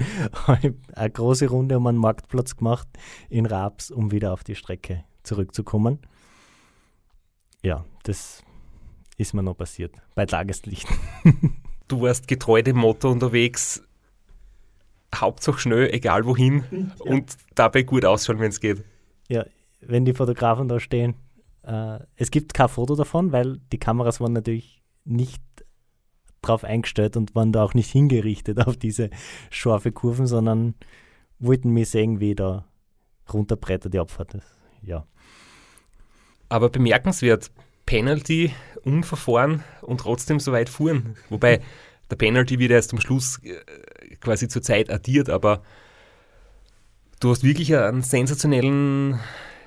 habe 0.46 0.68
ich 0.68 0.96
eine 0.96 1.10
große 1.10 1.48
Runde 1.48 1.76
um 1.76 1.86
einen 1.86 1.98
Marktplatz 1.98 2.56
gemacht 2.56 2.88
in 3.28 3.44
Raps, 3.44 3.90
um 3.90 4.10
wieder 4.10 4.32
auf 4.32 4.42
die 4.42 4.54
Strecke 4.54 5.04
zurückzukommen. 5.22 5.98
Ja, 7.62 7.84
das 8.04 8.42
ist 9.18 9.34
mir 9.34 9.42
noch 9.42 9.56
passiert, 9.56 9.94
bei 10.14 10.26
Tageslicht. 10.26 10.88
Du 11.88 12.00
warst 12.00 12.26
getreu 12.26 12.62
dem 12.62 12.78
Motto 12.78 13.08
unterwegs, 13.08 13.80
Hauptsache 15.20 15.58
schnell, 15.58 15.90
egal 15.92 16.24
wohin 16.24 16.64
ja. 16.70 17.12
und 17.12 17.36
dabei 17.54 17.82
gut 17.82 18.04
ausschauen, 18.04 18.38
wenn 18.38 18.50
es 18.50 18.60
geht. 18.60 18.84
Ja, 19.28 19.44
wenn 19.80 20.04
die 20.04 20.14
Fotografen 20.14 20.68
da 20.68 20.80
stehen. 20.80 21.14
Äh, 21.62 21.98
es 22.16 22.30
gibt 22.30 22.54
kein 22.54 22.68
Foto 22.68 22.94
davon, 22.94 23.32
weil 23.32 23.58
die 23.72 23.78
Kameras 23.78 24.20
waren 24.20 24.32
natürlich 24.32 24.82
nicht 25.04 25.42
drauf 26.42 26.64
eingestellt 26.64 27.16
und 27.16 27.34
waren 27.34 27.52
da 27.52 27.62
auch 27.62 27.74
nicht 27.74 27.90
hingerichtet 27.90 28.66
auf 28.66 28.76
diese 28.76 29.10
scharfe 29.50 29.92
Kurven, 29.92 30.26
sondern 30.26 30.74
wollten 31.38 31.70
mich 31.70 31.90
sehen, 31.90 32.20
wie 32.20 32.34
da 32.34 32.66
runterbrettert 33.32 33.92
die 33.92 33.98
Abfahrt 33.98 34.34
ist. 34.34 34.56
Ja. 34.82 35.06
Aber 36.48 36.70
bemerkenswert, 36.70 37.50
Penalty, 37.84 38.52
unverfahren 38.84 39.64
und 39.82 40.00
trotzdem 40.00 40.38
so 40.38 40.52
weit 40.52 40.68
fuhren. 40.68 41.16
Wobei 41.28 41.60
der 42.10 42.16
Penalty 42.16 42.58
wird 42.58 42.70
erst 42.70 42.92
am 42.92 43.00
Schluss 43.00 43.40
äh, 43.42 44.16
quasi 44.16 44.48
zur 44.48 44.62
Zeit 44.62 44.90
addiert, 44.90 45.28
aber 45.28 45.62
du 47.20 47.30
hast 47.30 47.42
wirklich 47.42 47.74
einen 47.74 48.02
sensationellen, 48.02 49.18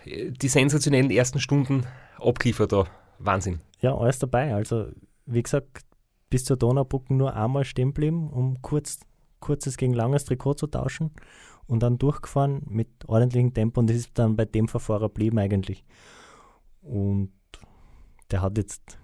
die 0.06 0.48
sensationellen 0.48 1.12
ersten 1.12 1.40
Stunden 1.40 1.86
abgeliefert. 2.18 2.74
Wahnsinn. 3.20 3.60
Ja, 3.82 3.96
alles 3.96 4.20
dabei. 4.20 4.54
Also, 4.54 4.88
wie 5.26 5.44
gesagt, 5.44 5.84
bis 6.30 6.46
zur 6.46 6.58
Donaubrücken 6.58 7.18
nur 7.18 7.36
einmal 7.36 7.66
stehen 7.66 7.90
geblieben, 7.90 8.30
um 8.30 8.62
kurz, 8.62 9.00
kurzes 9.40 9.78
gegen 9.78 9.94
langes 9.94 10.26
Trikot 10.26 10.56
zu 10.56 10.68
tauschen 10.68 11.12
und 11.68 11.84
dann 11.84 11.98
durchgefahren 11.98 12.62
mit 12.68 12.90
ordentlichem 13.08 13.54
Tempo 13.54 13.80
und 13.80 13.90
das 13.90 13.98
ist 13.98 14.18
dann 14.18 14.36
bei 14.36 14.46
dem 14.46 14.68
Verfahrer 14.68 15.10
geblieben 15.10 15.40
eigentlich. 15.40 15.84
Und 16.82 17.32
der 18.32 18.42
hat 18.42 18.58
jetzt 18.58 18.98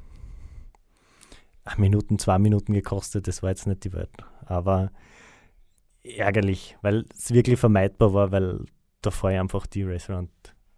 Minuten, 1.78 2.20
zwei 2.20 2.38
Minuten 2.40 2.74
gekostet, 2.74 3.28
das 3.28 3.44
war 3.44 3.50
jetzt 3.50 3.68
nicht 3.68 3.84
die 3.84 3.94
Welt. 3.94 4.12
Aber 4.46 4.92
ärgerlich, 6.04 6.78
weil 6.82 7.06
es 7.16 7.34
wirklich 7.34 7.60
vermeidbar 7.60 8.14
war, 8.14 8.32
weil 8.32 8.66
da 9.02 9.12
fahre 9.12 9.34
ich 9.34 9.40
einfach 9.40 9.66
die 9.68 9.84
Restaurant 9.84 10.30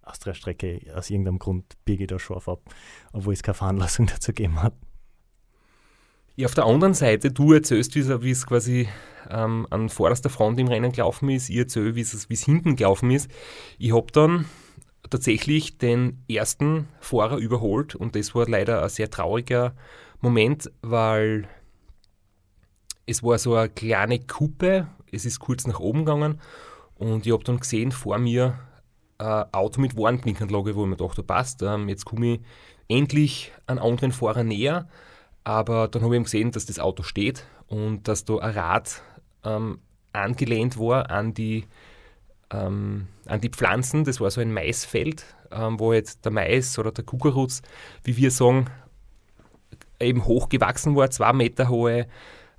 Austria-Strecke 0.01 0.81
aus 0.95 1.09
irgendeinem 1.09 1.39
Grund 1.39 1.65
biege 1.85 2.07
da 2.07 2.17
scharf 2.17 2.47
ab, 2.47 2.61
obwohl 3.11 3.33
es 3.33 3.43
keine 3.43 3.55
Veranlassung 3.55 4.05
dazu 4.07 4.31
gegeben 4.31 4.63
hat. 4.63 4.73
Ja, 6.35 6.45
auf 6.45 6.53
der 6.53 6.65
anderen 6.65 6.93
Seite, 6.93 7.31
du 7.31 7.53
erzählst, 7.53 7.95
wie 7.95 8.29
es 8.29 8.45
quasi 8.45 8.87
ähm, 9.29 9.65
an 9.71 9.89
vorderster 9.89 10.29
Front 10.29 10.59
im 10.59 10.67
Rennen 10.67 10.91
gelaufen 10.91 11.29
ist, 11.29 11.49
ich 11.49 11.57
erzähle, 11.57 11.95
wie 11.95 12.01
es 12.01 12.43
hinten 12.43 12.75
gelaufen 12.75 13.09
ist. 13.09 13.29
Ich 13.79 13.93
habe 13.93 14.11
dann 14.11 14.45
tatsächlich 15.09 15.77
den 15.79 16.23
ersten 16.29 16.87
Fahrer 16.99 17.37
überholt 17.37 17.95
und 17.95 18.15
das 18.15 18.35
war 18.35 18.47
leider 18.47 18.83
ein 18.83 18.89
sehr 18.89 19.09
trauriger 19.09 19.73
Moment, 20.19 20.71
weil 20.81 21.47
es 23.05 23.23
war 23.23 23.37
so 23.37 23.55
eine 23.55 23.69
kleine 23.69 24.19
Kuppe, 24.19 24.87
es 25.11 25.25
ist 25.25 25.39
kurz 25.39 25.67
nach 25.67 25.79
oben 25.79 26.05
gegangen 26.05 26.41
und 26.95 27.25
ich 27.25 27.31
habe 27.31 27.43
dann 27.43 27.59
gesehen 27.59 27.91
vor 27.91 28.17
mir 28.17 28.59
ein 29.19 29.45
Auto 29.53 29.79
mit 29.81 29.97
Warnblinkanlage, 29.97 30.75
wo 30.75 30.83
ich 30.83 30.89
mir 30.89 30.97
dachte, 30.97 31.23
passt, 31.23 31.61
ähm, 31.61 31.89
jetzt 31.89 32.05
komme 32.05 32.33
ich 32.33 32.39
endlich 32.87 33.51
einen 33.65 33.79
anderen 33.79 34.11
Fahrer 34.11 34.43
näher, 34.43 34.87
aber 35.43 35.87
dann 35.87 36.03
habe 36.03 36.17
ich 36.17 36.23
gesehen, 36.23 36.51
dass 36.51 36.65
das 36.65 36.79
Auto 36.79 37.03
steht 37.03 37.45
und 37.67 38.07
dass 38.07 38.25
da 38.25 38.37
ein 38.37 38.51
Rad 38.51 39.01
ähm, 39.43 39.79
angelehnt 40.13 40.79
war 40.79 41.09
an 41.09 41.33
die, 41.33 41.65
ähm, 42.51 43.07
an 43.25 43.41
die 43.41 43.49
Pflanzen, 43.49 44.03
das 44.03 44.19
war 44.19 44.31
so 44.31 44.41
ein 44.41 44.53
Maisfeld, 44.53 45.25
ähm, 45.51 45.79
wo 45.79 45.93
jetzt 45.93 46.25
der 46.25 46.31
Mais 46.31 46.77
oder 46.77 46.91
der 46.91 47.05
Kukuruz, 47.05 47.61
wie 48.03 48.17
wir 48.17 48.31
sagen, 48.31 48.69
eben 49.99 50.25
hochgewachsen 50.25 50.95
war, 50.95 51.09
zwei 51.09 51.33
Meter 51.33 51.69
hohe 51.69 52.07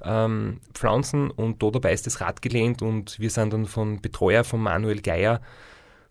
ähm, 0.02 0.61
Pflanzen 0.75 1.30
und 1.30 1.62
da 1.62 1.71
dabei 1.71 1.92
ist 1.92 2.07
das 2.07 2.21
Rad 2.21 2.42
gelehnt 2.42 2.83
und 2.83 3.18
wir 3.18 3.30
sind 3.30 3.52
dann 3.52 3.66
von 3.66 4.00
Betreuer 4.00 4.45
von 4.45 4.61
Manuel 4.61 5.00
Geier 5.00 5.40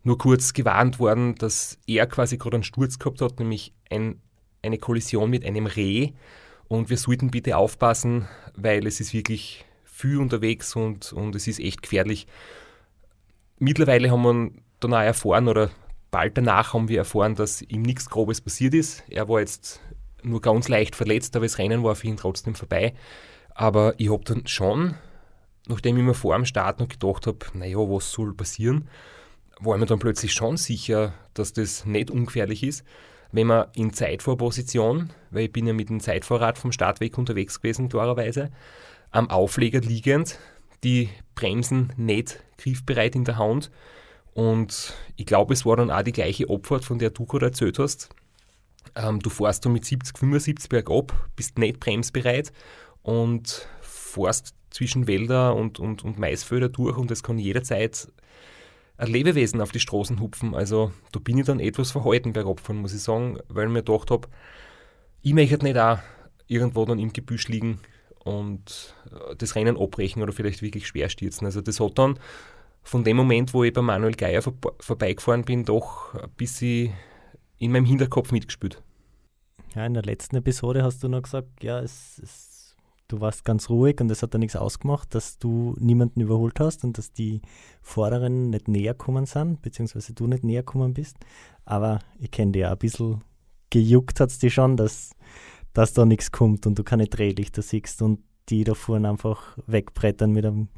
nur 0.04 0.18
kurz 0.18 0.54
gewarnt 0.54 1.00
worden, 1.00 1.36
dass 1.36 1.78
er 1.88 2.08
quasi 2.08 2.38
gerade 2.38 2.58
einen 2.58 2.64
Sturz 2.64 3.00
gehabt 3.00 3.22
hat, 3.22 3.40
nämlich 3.40 3.74
ein, 3.90 4.22
eine 4.62 4.78
Kollision 4.78 5.30
mit 5.30 5.46
einem 5.46 5.66
Reh 5.66 6.12
und 6.68 6.90
wir 6.90 6.98
sollten 6.98 7.32
bitte 7.32 7.58
aufpassen, 7.58 8.28
weil 8.56 8.86
es 8.88 9.00
ist 9.00 9.14
wirklich 9.14 9.66
viel 9.84 10.18
unterwegs 10.18 10.76
und, 10.76 11.14
und 11.14 11.36
es 11.36 11.48
ist 11.48 11.60
echt 11.60 11.82
gefährlich. 11.82 12.28
Mittlerweile 13.60 14.12
haben 14.12 14.22
wir 14.22 14.52
dann 14.80 14.94
auch 14.94 15.00
erfahren 15.02 15.48
oder 15.48 15.72
bald 16.12 16.38
danach 16.38 16.74
haben 16.74 16.90
wir 16.90 17.00
erfahren, 17.00 17.36
dass 17.36 17.62
ihm 17.62 17.82
nichts 17.82 18.10
Grobes 18.10 18.42
passiert 18.42 18.74
ist. 18.74 19.04
Er 19.10 19.28
war 19.28 19.40
jetzt 19.40 19.82
nur 20.28 20.42
ganz 20.42 20.68
leicht 20.68 20.96
verletzt, 20.96 21.36
aber 21.36 21.46
das 21.46 21.58
Rennen 21.58 21.84
war 21.84 21.96
für 21.96 22.08
ihn 22.08 22.18
trotzdem 22.18 22.56
vorbei. 22.56 22.94
Aber 23.56 23.96
ich 23.98 24.12
habe 24.12 24.24
dann 24.24 24.46
schon 24.48 24.96
nachdem 25.68 25.98
ich 25.98 26.04
mir 26.04 26.14
vor 26.14 26.36
dem 26.36 26.46
Start 26.46 26.80
noch 26.80 26.88
gedacht 26.88 27.28
habe, 27.28 27.40
naja, 27.54 27.78
was 27.78 28.12
soll 28.12 28.34
passieren, 28.34 28.88
war 29.60 29.76
ich 29.76 29.80
mir 29.80 29.86
dann 29.86 30.00
plötzlich 30.00 30.34
schon 30.34 30.58
sicher, 30.58 31.14
dass 31.34 31.54
das 31.54 31.86
nicht 31.86 32.12
ungefährlich 32.12 32.64
ist, 32.64 32.84
wenn 33.32 33.48
man 33.48 33.68
in 33.76 33.94
Zeitvorposition, 33.94 35.10
weil 35.32 35.46
ich 35.46 35.52
bin 35.52 35.68
ja 35.68 35.74
mit 35.74 35.90
dem 35.90 36.00
Zeitvorrat 36.00 36.58
vom 36.58 36.72
Startweg 36.72 37.18
unterwegs 37.18 37.60
gewesen, 37.62 37.90
klarerweise, 37.90 38.52
am 39.12 39.30
Aufleger 39.30 39.82
liegend, 39.82 40.40
die 40.84 41.10
Bremsen 41.36 41.92
nicht 41.98 42.44
griffbereit 42.58 43.16
in 43.16 43.26
der 43.26 43.38
Hand. 43.38 43.72
Und 44.34 44.94
ich 45.16 45.26
glaube, 45.26 45.54
es 45.54 45.66
war 45.66 45.76
dann 45.76 45.90
auch 45.90 46.04
die 46.04 46.12
gleiche 46.12 46.50
Abfahrt, 46.50 46.86
von 46.86 47.00
der 47.00 47.10
du 47.10 47.26
gerade 47.26 47.48
erzählt 47.48 47.80
hast. 47.80 48.10
Ähm, 48.96 49.20
du 49.20 49.30
fährst 49.30 49.66
da 49.66 49.70
mit 49.70 49.86
70, 49.86 50.18
75 50.18 50.70
bergab, 50.70 51.14
bist 51.36 51.58
nicht 51.58 51.80
bremsbereit 51.80 52.52
und 53.04 53.68
fährst 53.82 54.54
zwischen 54.70 55.08
Wälder 55.08 55.56
und, 55.56 55.80
und, 55.80 56.04
und 56.04 56.20
Maisfelder 56.20 56.70
durch 56.70 56.98
und 56.98 57.12
es 57.12 57.24
kann 57.24 57.40
jederzeit 57.40 58.08
ein 58.98 59.08
Lebewesen 59.08 59.62
auf 59.62 59.72
die 59.72 59.80
Straßen 59.80 60.20
hupfen. 60.20 60.56
Also 60.56 60.92
da 61.12 61.20
bin 61.20 61.38
ich 61.38 61.46
dann 61.46 61.60
etwas 61.60 61.92
verhalten 61.92 62.34
bergab 62.34 62.60
fahren, 62.60 62.78
muss 62.78 62.94
ich 62.94 63.02
sagen, 63.02 63.40
weil 63.48 63.68
ich 63.68 63.74
mir 63.74 63.84
gedacht 63.84 64.12
habe, 64.12 64.28
ich 65.22 65.34
möchte 65.34 65.64
nicht 65.64 65.78
auch 65.78 66.00
irgendwo 66.48 66.86
dann 66.86 67.00
im 67.00 67.14
Gebüsch 67.14 67.48
liegen 67.48 67.80
und 68.24 68.96
äh, 69.12 69.36
das 69.36 69.56
Rennen 69.56 69.78
abbrechen 69.78 70.22
oder 70.22 70.34
vielleicht 70.34 70.62
wirklich 70.62 70.88
schwer 70.88 71.10
stürzen. 71.10 71.46
Also 71.46 71.62
das 71.62 71.80
hat 71.80 71.98
dann 71.98 72.20
von 72.84 73.04
dem 73.04 73.18
Moment, 73.18 73.54
wo 73.54 73.64
ich 73.64 73.74
bei 73.74 73.82
Manuel 73.82 74.16
Geier 74.16 74.42
vor, 74.42 74.54
vorbeigefahren 74.80 75.44
bin, 75.44 75.66
doch 75.66 76.14
ein 76.14 76.30
bisschen 76.38 76.94
in 77.58 77.72
meinem 77.72 77.86
Hinterkopf 77.86 78.32
mitgespielt. 78.32 78.84
Ja, 79.76 79.86
in 79.86 79.94
der 79.94 80.04
letzten 80.04 80.36
Episode 80.38 80.84
hast 80.84 81.04
du 81.04 81.08
noch 81.08 81.22
gesagt, 81.22 81.64
ja, 81.64 81.80
es, 81.80 82.20
es, 82.24 82.76
du 83.08 83.22
warst 83.22 83.46
ganz 83.46 83.70
ruhig 83.70 84.00
und 84.02 84.10
es 84.10 84.24
hat 84.24 84.34
da 84.34 84.38
nichts 84.38 84.56
ausgemacht, 84.56 85.14
dass 85.14 85.38
du 85.38 85.76
niemanden 85.80 86.22
überholt 86.22 86.60
hast 86.60 86.84
und 86.84 86.98
dass 86.98 87.12
die 87.12 87.42
Vorderen 87.82 88.50
nicht 88.50 88.68
näher 88.68 88.94
kommen 88.94 89.26
sind, 89.26 89.62
beziehungsweise 89.62 90.14
du 90.14 90.28
nicht 90.28 90.44
näher 90.44 90.64
kommen 90.64 90.94
bist. 90.94 91.18
Aber 91.66 92.00
ich 92.20 92.32
kenne 92.32 92.54
dich 92.54 92.62
ja 92.62 92.72
ein 92.72 92.78
bisschen 92.78 93.24
gejuckt 93.70 94.20
hat 94.20 94.30
es 94.30 94.40
dir 94.40 94.50
schon, 94.50 94.78
dass, 94.78 95.12
dass 95.74 95.94
da 95.94 96.06
nichts 96.06 96.32
kommt 96.32 96.66
und 96.66 96.80
du 96.80 96.84
keine 96.84 97.08
Drehlichter 97.08 97.62
siehst 97.62 98.02
und 98.02 98.20
die 98.50 98.64
da 98.64 98.74
vorne 98.74 99.10
einfach 99.10 99.58
wegbrettern 99.68 100.32
mit 100.32 100.46
einem 100.46 100.70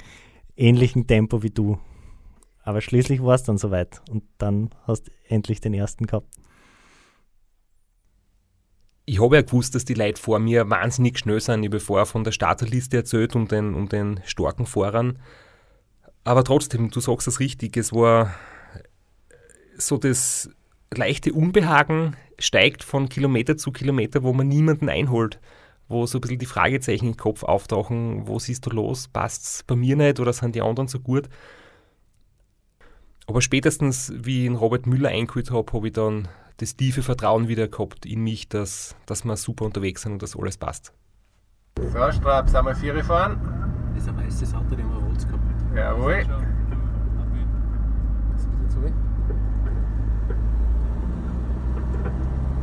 ähnlichen 0.55 1.05
Tempo 1.05 1.43
wie 1.43 1.51
du. 1.51 1.77
Aber 2.63 2.81
schließlich 2.81 3.23
war 3.23 3.35
es 3.35 3.43
dann 3.43 3.57
soweit 3.57 4.01
und 4.09 4.23
dann 4.37 4.71
hast 4.83 5.07
du 5.07 5.11
endlich 5.27 5.61
den 5.61 5.73
ersten 5.73 6.07
gehabt 6.07 6.35
ich 9.09 9.19
habe 9.19 9.37
ja 9.37 9.41
gewusst, 9.41 9.73
dass 9.73 9.85
die 9.85 9.95
Leute 9.95 10.21
vor 10.21 10.37
mir 10.37 10.69
wahnsinnig 10.69 11.17
schnell 11.17 11.39
sind. 11.39 11.63
Ich 11.63 11.69
habe 11.69 11.79
vorher 11.79 12.05
von 12.05 12.23
der 12.23 12.31
Starterliste 12.31 12.97
erzählt 12.97 13.35
und 13.35 13.51
den, 13.51 13.73
und 13.73 13.91
den 13.91 14.19
starken 14.23 14.67
Fahrern. 14.67 15.17
Aber 16.23 16.43
trotzdem, 16.43 16.91
du 16.91 16.99
sagst 16.99 17.27
es 17.27 17.39
richtig, 17.39 17.75
es 17.75 17.91
war 17.91 18.35
so 19.79 19.97
das 19.97 20.51
leichte 20.93 21.33
Unbehagen 21.33 22.15
steigt 22.37 22.83
von 22.83 23.09
Kilometer 23.09 23.57
zu 23.57 23.71
Kilometer, 23.71 24.21
wo 24.21 24.31
man 24.31 24.47
niemanden 24.47 24.89
einholt, 24.89 25.39
wo 25.87 26.05
so 26.05 26.19
ein 26.19 26.21
bisschen 26.21 26.37
die 26.37 26.45
Fragezeichen 26.45 27.07
im 27.07 27.17
Kopf 27.17 27.41
auftauchen, 27.43 28.27
wo 28.27 28.37
siehst 28.37 28.67
du 28.67 28.69
los, 28.69 29.07
passt 29.07 29.43
es 29.43 29.63
bei 29.63 29.75
mir 29.75 29.95
nicht 29.95 30.19
oder 30.19 30.33
sind 30.33 30.53
die 30.53 30.61
anderen 30.61 30.87
so 30.87 30.99
gut? 30.99 31.29
Aber 33.25 33.41
spätestens, 33.41 34.13
wie 34.15 34.41
ich 34.41 34.45
ihn 34.45 34.55
Robert 34.55 34.85
Müller 34.85 35.09
eingeholt 35.09 35.49
habe, 35.49 35.73
habe 35.73 35.87
ich 35.87 35.93
dann 35.93 36.27
das 36.59 36.75
tiefe 36.75 37.01
Vertrauen 37.01 37.47
wieder 37.47 37.67
gehabt 37.67 38.05
in 38.05 38.21
mich, 38.23 38.49
dass, 38.49 38.95
dass 39.05 39.23
wir 39.23 39.35
super 39.37 39.65
unterwegs 39.65 40.01
sind 40.03 40.13
und 40.13 40.21
dass 40.21 40.37
alles 40.37 40.57
passt. 40.57 40.93
So, 41.77 42.11
Strab, 42.11 42.49
sind 42.49 42.65
wir 42.65 42.75
vier 42.75 42.93
gefahren? 42.93 43.39
Das 43.95 44.03
ist 44.03 44.09
ein 44.09 44.17
weißes 44.17 44.53
Auto, 44.53 44.75
den 44.75 44.89
wir 44.89 44.97
rot 44.97 45.17
gehabt 45.25 45.49
Jawohl. 45.75 46.25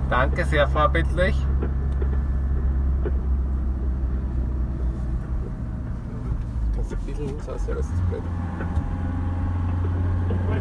Danke, 0.09 0.45
sehr 0.45 0.69
vorbildlich. 0.69 1.37
Kannst 6.75 6.93
du 6.93 6.97
ein 6.97 7.05
bisschen 7.05 7.27
ja, 7.27 7.75
das 7.75 7.87
ist 7.87 8.09
blöd. 8.09 8.23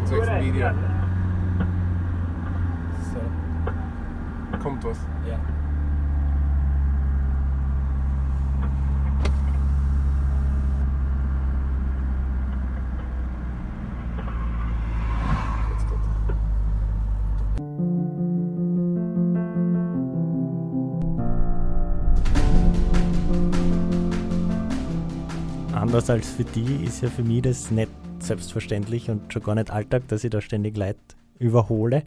Ich 0.04 0.28
ein 0.28 0.44
Video. 0.44 0.95
Kommt 4.66 4.82
was. 4.82 4.98
Ja. 5.28 5.38
Anders 25.72 26.10
als 26.10 26.28
für 26.28 26.42
die 26.42 26.82
ist 26.84 27.02
ja 27.02 27.08
für 27.08 27.22
mich 27.22 27.42
das 27.42 27.70
nicht 27.70 27.88
selbstverständlich 28.18 29.08
und 29.10 29.32
schon 29.32 29.44
gar 29.44 29.54
nicht 29.54 29.70
Alltag, 29.70 30.08
dass 30.08 30.24
ich 30.24 30.30
da 30.30 30.40
ständig 30.40 30.76
Leute 30.76 30.98
überhole. 31.38 32.02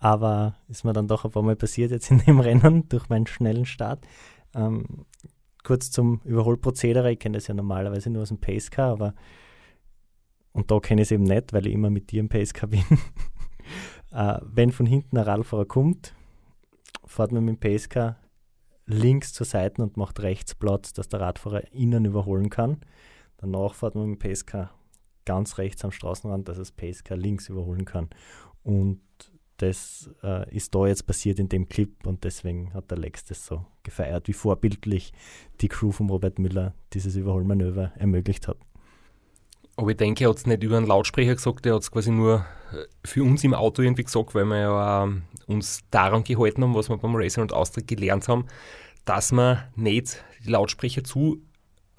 Aber 0.00 0.56
ist 0.68 0.84
mir 0.84 0.94
dann 0.94 1.08
doch 1.08 1.24
ein 1.24 1.30
paar 1.30 1.42
Mal 1.42 1.56
passiert 1.56 1.90
jetzt 1.90 2.10
in 2.10 2.18
dem 2.18 2.40
Rennen 2.40 2.88
durch 2.88 3.08
meinen 3.08 3.26
schnellen 3.26 3.66
Start. 3.66 4.04
Ähm, 4.54 5.04
kurz 5.62 5.90
zum 5.90 6.20
Überholprozedere. 6.24 7.12
Ich 7.12 7.18
kenne 7.18 7.36
das 7.36 7.46
ja 7.46 7.54
normalerweise 7.54 8.10
nur 8.10 8.22
aus 8.22 8.28
dem 8.28 8.40
Pacecar, 8.40 8.90
aber 8.90 9.14
und 10.52 10.70
da 10.70 10.80
kenne 10.80 11.02
ich 11.02 11.08
es 11.08 11.12
eben 11.12 11.24
nicht, 11.24 11.52
weil 11.52 11.66
ich 11.66 11.72
immer 11.72 11.90
mit 11.90 12.10
dir 12.10 12.20
im 12.20 12.28
Pacecar 12.28 12.66
bin. 12.70 12.84
äh, 14.10 14.38
wenn 14.42 14.72
von 14.72 14.86
hinten 14.86 15.16
ein 15.18 15.24
Radfahrer 15.24 15.66
kommt, 15.66 16.14
fährt 17.04 17.32
man 17.32 17.44
mit 17.44 17.56
dem 17.56 17.60
Pacecar 17.60 18.16
links 18.86 19.32
zur 19.32 19.46
Seite 19.46 19.82
und 19.82 19.96
macht 19.96 20.20
rechts 20.20 20.54
Platz, 20.54 20.92
dass 20.92 21.08
der 21.08 21.20
Radfahrer 21.20 21.72
innen 21.72 22.04
überholen 22.04 22.50
kann. 22.50 22.80
Danach 23.36 23.74
fährt 23.74 23.94
man 23.94 24.10
mit 24.10 24.20
dem 24.20 24.28
Pacecar 24.28 24.70
ganz 25.24 25.58
rechts 25.58 25.84
am 25.84 25.92
Straßenrand, 25.92 26.48
dass 26.48 26.56
das 26.56 26.72
Pacecar 26.72 27.16
links 27.16 27.48
überholen 27.48 27.84
kann. 27.84 28.08
Und 28.62 29.00
das 29.60 30.10
äh, 30.22 30.54
ist 30.54 30.74
da 30.74 30.86
jetzt 30.86 31.06
passiert 31.06 31.38
in 31.38 31.48
dem 31.48 31.68
Clip 31.68 31.90
und 32.06 32.24
deswegen 32.24 32.72
hat 32.72 32.90
der 32.90 32.98
Lex 32.98 33.24
das 33.24 33.44
so 33.44 33.66
gefeiert, 33.82 34.26
wie 34.28 34.32
vorbildlich 34.32 35.12
die 35.60 35.68
Crew 35.68 35.92
von 35.92 36.08
Robert 36.08 36.38
Müller 36.38 36.74
dieses 36.92 37.16
Überholmanöver 37.16 37.92
ermöglicht 37.96 38.48
hat. 38.48 38.56
Aber 39.76 39.90
ich 39.90 39.96
denke, 39.96 40.24
er 40.24 40.30
hat 40.30 40.38
es 40.38 40.46
nicht 40.46 40.62
über 40.62 40.76
einen 40.76 40.86
Lautsprecher 40.86 41.34
gesagt, 41.34 41.66
er 41.66 41.74
hat 41.74 41.82
es 41.82 41.90
quasi 41.90 42.10
nur 42.10 42.46
äh, 42.72 42.84
für 43.04 43.22
uns 43.22 43.44
im 43.44 43.54
Auto 43.54 43.82
irgendwie 43.82 44.04
gesagt, 44.04 44.34
weil 44.34 44.44
wir 44.46 44.58
ja 44.58 45.04
ähm, 45.04 45.22
uns 45.46 45.80
daran 45.90 46.24
gehalten 46.24 46.62
haben, 46.62 46.74
was 46.74 46.88
wir 46.88 46.96
beim 46.96 47.16
Racer 47.16 47.42
und 47.42 47.52
Austria 47.52 47.84
gelernt 47.86 48.28
haben, 48.28 48.46
dass 49.04 49.32
man 49.32 49.62
nicht 49.76 50.24
die 50.44 50.50
Lautsprecher 50.50 51.04
zu 51.04 51.42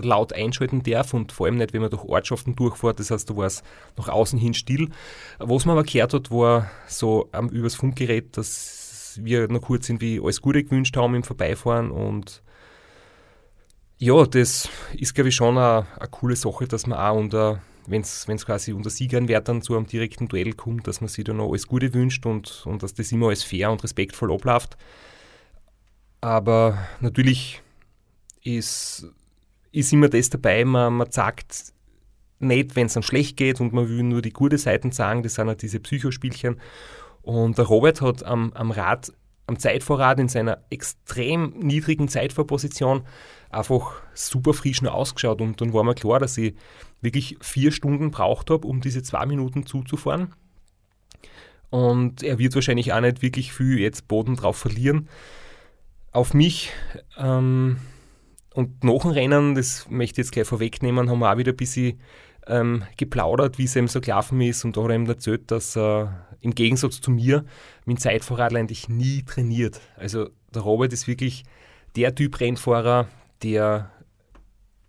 laut 0.06 0.34
einschalten 0.34 0.84
darf 0.84 1.14
und 1.14 1.32
vor 1.32 1.46
allem 1.48 1.58
nicht, 1.58 1.74
wenn 1.74 1.82
man 1.82 1.90
durch 1.90 2.04
Ortschaften 2.04 2.56
durchfährt. 2.56 3.00
Das 3.00 3.12
heißt, 3.12 3.30
da 3.30 3.36
war 3.36 3.46
es 3.46 3.64
nach 3.98 4.10
außen 4.10 4.40
hin 4.40 4.54
still. 4.54 4.90
Was 5.40 5.66
man 5.66 5.78
aber 5.78 5.84
gehört 5.84 6.14
hat, 6.14 6.32
war 6.32 6.70
so 6.88 7.30
ähm, 7.34 7.50
übers 7.50 7.76
Funkgerät, 7.76 8.38
dass 8.38 9.20
wir 9.22 9.48
noch 9.48 9.62
kurz 9.62 9.90
irgendwie 9.90 10.20
alles 10.22 10.42
Gute 10.42 10.64
gewünscht 10.64 10.96
haben 10.96 11.16
im 11.16 11.24
Vorbeifahren 11.24 11.92
und 11.92 12.42
ja, 14.02 14.26
das 14.26 14.68
ist, 14.98 15.14
glaube 15.14 15.30
ich, 15.30 15.36
schon 15.36 15.60
eine, 15.60 15.86
eine 16.00 16.10
coole 16.10 16.36
Sache, 16.36 16.68
dass 16.68 16.88
man 16.88 16.98
auch 16.98 17.16
unter, 17.16 17.62
wenn 17.86 18.02
es 18.02 18.26
quasi 18.48 18.74
unter 18.74 18.90
Siegernwertern 18.90 19.62
zu 19.62 19.76
einem 19.76 19.86
direkten 19.86 20.28
Duell 20.28 20.54
kommt, 20.54 20.88
dass 20.88 21.02
man 21.02 21.08
sich 21.08 21.24
da 21.24 21.34
noch 21.34 21.50
alles 21.50 21.68
Gute 21.68 21.94
wünscht 21.94 22.26
und, 22.26 22.64
und 22.66 22.82
dass 22.82 22.96
das 22.96 23.12
immer 23.12 23.28
alles 23.28 23.44
fair 23.44 23.72
und 23.72 23.84
respektvoll 23.84 24.34
abläuft. 24.34 24.76
Aber 26.20 26.80
natürlich 27.00 27.62
ist, 28.44 29.06
ist 29.72 29.94
immer 29.94 30.10
das 30.10 30.30
dabei, 30.30 30.66
man, 30.66 30.94
man 30.94 31.12
sagt 31.12 31.74
nicht, 32.40 32.76
wenn 32.76 32.88
es 32.88 32.98
einem 32.98 33.04
schlecht 33.04 33.38
geht 33.38 33.62
und 33.62 33.74
man 33.74 33.88
will 33.88 34.04
nur 34.04 34.22
die 34.22 34.34
gute 34.34 34.58
Seiten 34.58 34.92
sagen, 34.92 35.24
das 35.24 35.36
sind 35.36 35.48
halt 35.48 35.62
diese 35.62 35.80
Psychospielchen. 35.80 36.60
Und 37.22 37.58
der 37.58 37.66
Robert 37.66 38.02
hat 38.02 38.24
am, 38.24 38.52
am 38.54 38.72
Rad, 38.72 39.14
am 39.48 39.60
Zeitvorrat 39.60 40.20
in 40.20 40.28
seiner 40.28 40.64
extrem 40.70 41.54
niedrigen 41.60 42.08
Zeitvorposition 42.08 43.04
einfach 43.50 44.02
super 44.14 44.54
frisch 44.54 44.82
noch 44.82 44.94
ausgeschaut 44.94 45.42
und 45.42 45.60
dann 45.62 45.74
war 45.74 45.84
mir 45.84 45.94
klar, 45.94 46.20
dass 46.20 46.38
ich 46.38 46.56
wirklich 47.02 47.38
vier 47.42 47.72
Stunden 47.72 48.12
braucht 48.12 48.50
habe, 48.50 48.68
um 48.68 48.82
diese 48.82 49.04
zwei 49.04 49.26
Minuten 49.26 49.66
zuzufahren. 49.66 50.34
Und 51.70 52.24
er 52.24 52.38
wird 52.38 52.56
wahrscheinlich 52.56 52.92
auch 52.94 53.02
nicht 53.02 53.22
wirklich 53.22 53.54
viel 53.54 53.80
jetzt 53.80 54.08
Boden 54.08 54.36
drauf 54.36 54.58
verlieren. 54.58 55.08
Auf 56.12 56.34
mich 56.34 56.72
ähm, 57.18 57.78
und 58.54 58.84
nach 58.84 59.02
dem 59.02 59.12
Rennen, 59.12 59.56
das 59.56 59.90
möchte 59.90 60.22
ich 60.22 60.26
jetzt 60.26 60.32
gleich 60.32 60.48
vorwegnehmen, 60.48 61.10
haben 61.10 61.20
wir 61.20 61.32
auch 61.32 61.38
wieder 61.38 61.54
ein 61.54 61.58
bisschen 61.58 62.00
ähm, 62.48 62.84
geplaudert, 62.98 63.58
wie 63.58 63.64
es 63.64 63.76
ihm 63.76 63.88
so 63.88 64.02
gelaufen 64.02 64.42
ist. 64.42 64.66
Und 64.66 64.76
da 64.76 64.84
hat 64.84 64.90
er 64.90 64.96
ihm 64.96 65.08
erzählt, 65.08 65.52
dass 65.52 65.78
er 65.78 66.28
im 66.42 66.54
Gegensatz 66.54 67.00
zu 67.00 67.12
mir 67.12 67.46
mit 67.86 67.98
dem 67.98 68.02
Zeitfahrradl 68.02 68.58
eigentlich 68.58 68.90
nie 68.90 69.24
trainiert. 69.24 69.80
Also 69.96 70.30
der 70.54 70.64
Robert 70.64 70.92
ist 70.92 71.08
wirklich 71.08 71.44
der 71.96 72.14
Typ 72.14 72.40
Rennfahrer, 72.40 73.08
der 73.42 73.92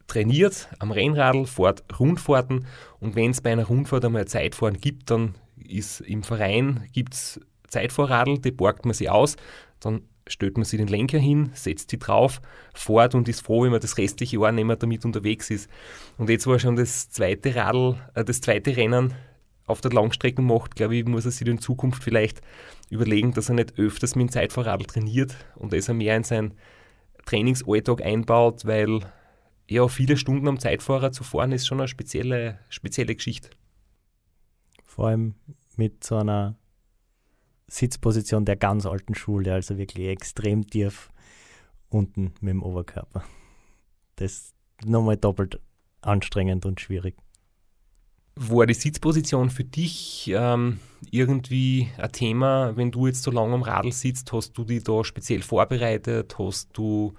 trainiert 0.07 0.69
am 0.79 0.91
Rennradl, 0.91 1.47
fährt 1.47 1.85
Rundfahrten. 1.99 2.67
Und 3.01 3.15
wenn 3.15 3.31
es 3.31 3.41
bei 3.41 3.53
einer 3.53 3.67
Rundfahrt 3.67 4.05
einmal 4.05 4.27
Zeitfahren 4.27 4.79
gibt, 4.79 5.11
dann 5.11 5.35
ist 5.57 6.01
im 6.01 6.23
Verein 6.23 6.89
gibt's 6.93 7.41
Zeitfahrradl, 7.69 8.39
die 8.39 8.51
borgt 8.51 8.85
man 8.85 8.95
sich 8.95 9.09
aus, 9.09 9.37
dann 9.81 10.03
stellt 10.27 10.57
man 10.57 10.65
sich 10.65 10.79
den 10.79 10.89
Lenker 10.89 11.19
hin, 11.19 11.51
setzt 11.55 11.91
sie 11.91 11.99
drauf, 11.99 12.41
fährt 12.75 13.15
und 13.15 13.29
ist 13.29 13.45
froh, 13.45 13.65
wenn 13.65 13.73
man 13.73 13.81
das 13.81 13.99
restliche 13.99 14.39
Jahr 14.39 14.53
nicht 14.53 14.65
mehr 14.65 14.77
damit 14.77 15.05
unterwegs 15.05 15.51
ist. 15.51 15.69
Und 16.19 16.31
jetzt 16.31 16.47
war 16.47 16.59
schon 16.59 16.77
das 16.77 17.11
zweite 17.11 17.55
Radl, 17.55 17.97
äh, 18.15 18.25
das 18.25 18.41
zweite 18.41 18.77
Rennen 18.77 19.15
auf 19.67 19.81
der 19.81 19.93
Langstrecke 19.93 20.43
macht, 20.43 20.77
glaube 20.77 20.97
ich, 20.97 21.07
muss 21.07 21.25
er 21.25 21.31
sich 21.31 21.47
in 21.47 21.59
Zukunft 21.59 22.03
vielleicht 22.03 22.41
überlegen, 22.91 23.33
dass 23.33 23.49
er 23.49 23.55
nicht 23.55 23.79
öfters 23.79 24.17
mit 24.17 24.29
dem 24.29 24.33
Zeitfahrradl 24.33 24.85
trainiert 24.85 25.35
und 25.55 25.73
dass 25.73 25.89
er 25.89 25.95
mehr 25.95 26.17
in 26.17 26.25
seinen 26.25 26.55
Trainingsalltag 27.27 28.03
einbaut, 28.03 28.67
weil 28.67 29.01
ja, 29.69 29.87
viele 29.89 30.17
Stunden 30.17 30.49
am 30.49 30.59
Zeitfahrer 30.59 31.13
zu 31.13 31.25
fahren 31.25 31.53
ist 31.53 31.67
schon 31.67 31.81
eine 31.81 31.89
spezielle, 31.89 32.59
spezielle 32.69 33.15
Geschichte. 33.15 33.51
Vor 34.85 35.09
allem 35.09 35.35
mit 35.77 36.05
so 36.05 36.17
einer 36.17 36.57
Sitzposition 37.73 38.45
der 38.45 38.57
ganz 38.57 38.85
alten 38.85 39.15
Schule, 39.15 39.55
also 39.55 39.79
wirklich 39.79 40.09
extrem 40.09 40.67
tief 40.67 41.09
unten 41.89 42.35
mit 42.41 42.51
dem 42.51 42.63
Oberkörper. 42.63 43.25
Das 44.17 44.33
ist 44.33 44.55
nochmal 44.85 45.17
doppelt 45.17 45.59
anstrengend 46.03 46.67
und 46.67 46.81
schwierig. 46.81 47.17
War 48.35 48.67
die 48.67 48.75
Sitzposition 48.75 49.49
für 49.49 49.65
dich 49.65 50.31
ähm, 50.35 50.81
irgendwie 51.11 51.89
ein 51.97 52.13
Thema, 52.13 52.77
wenn 52.77 52.91
du 52.91 53.07
jetzt 53.07 53.23
so 53.23 53.31
lange 53.31 53.55
am 53.55 53.63
Radl 53.63 53.93
sitzt? 53.93 54.33
Hast 54.33 54.57
du 54.57 54.65
die 54.65 54.83
da 54.83 55.03
speziell 55.03 55.43
vorbereitet? 55.43 56.37
Hast 56.39 56.71
du 56.75 57.15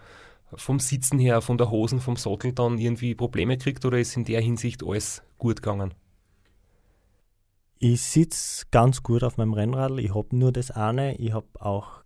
vom 0.54 0.80
Sitzen 0.80 1.18
her, 1.18 1.42
von 1.42 1.58
der 1.58 1.72
Hosen, 1.72 2.00
vom 2.00 2.16
Sattel 2.16 2.54
dann 2.54 2.78
irgendwie 2.78 3.16
Probleme 3.16 3.58
gekriegt 3.58 3.86
oder 3.86 4.00
ist 4.00 4.18
in 4.18 4.26
der 4.26 4.42
Hinsicht 4.42 4.84
alles 4.84 5.24
gut 5.38 5.64
gegangen? 5.64 5.96
Ich 7.86 8.02
sitze 8.02 8.66
ganz 8.72 9.04
gut 9.04 9.26
auf 9.26 9.36
meinem 9.36 9.52
Rennradl. 9.52 10.00
Ich 10.00 10.16
habe 10.16 10.34
nur 10.38 10.54
das 10.54 10.72
eine. 10.72 11.18
Ich 11.18 11.34
habe 11.34 11.48
auch 11.60 12.06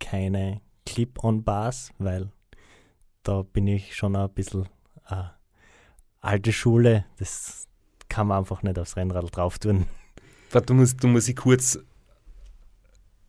keine 0.00 0.62
Clip-on-Bars, 0.86 1.92
weil 1.98 2.30
da 3.24 3.42
bin 3.42 3.66
ich 3.66 3.94
schon 3.94 4.16
ein 4.16 4.30
bisschen 4.30 4.70
äh, 5.06 5.24
alte 6.22 6.50
Schule. 6.50 7.04
Das 7.18 7.68
kann 8.08 8.28
man 8.28 8.38
einfach 8.38 8.62
nicht 8.62 8.78
aufs 8.78 8.96
Rennrad 8.96 9.36
drauf 9.36 9.58
tun. 9.58 9.84
Du 10.66 10.72
musst, 10.72 11.04
du 11.04 11.08
musst 11.08 11.28
ich 11.28 11.36
kurz, 11.36 11.78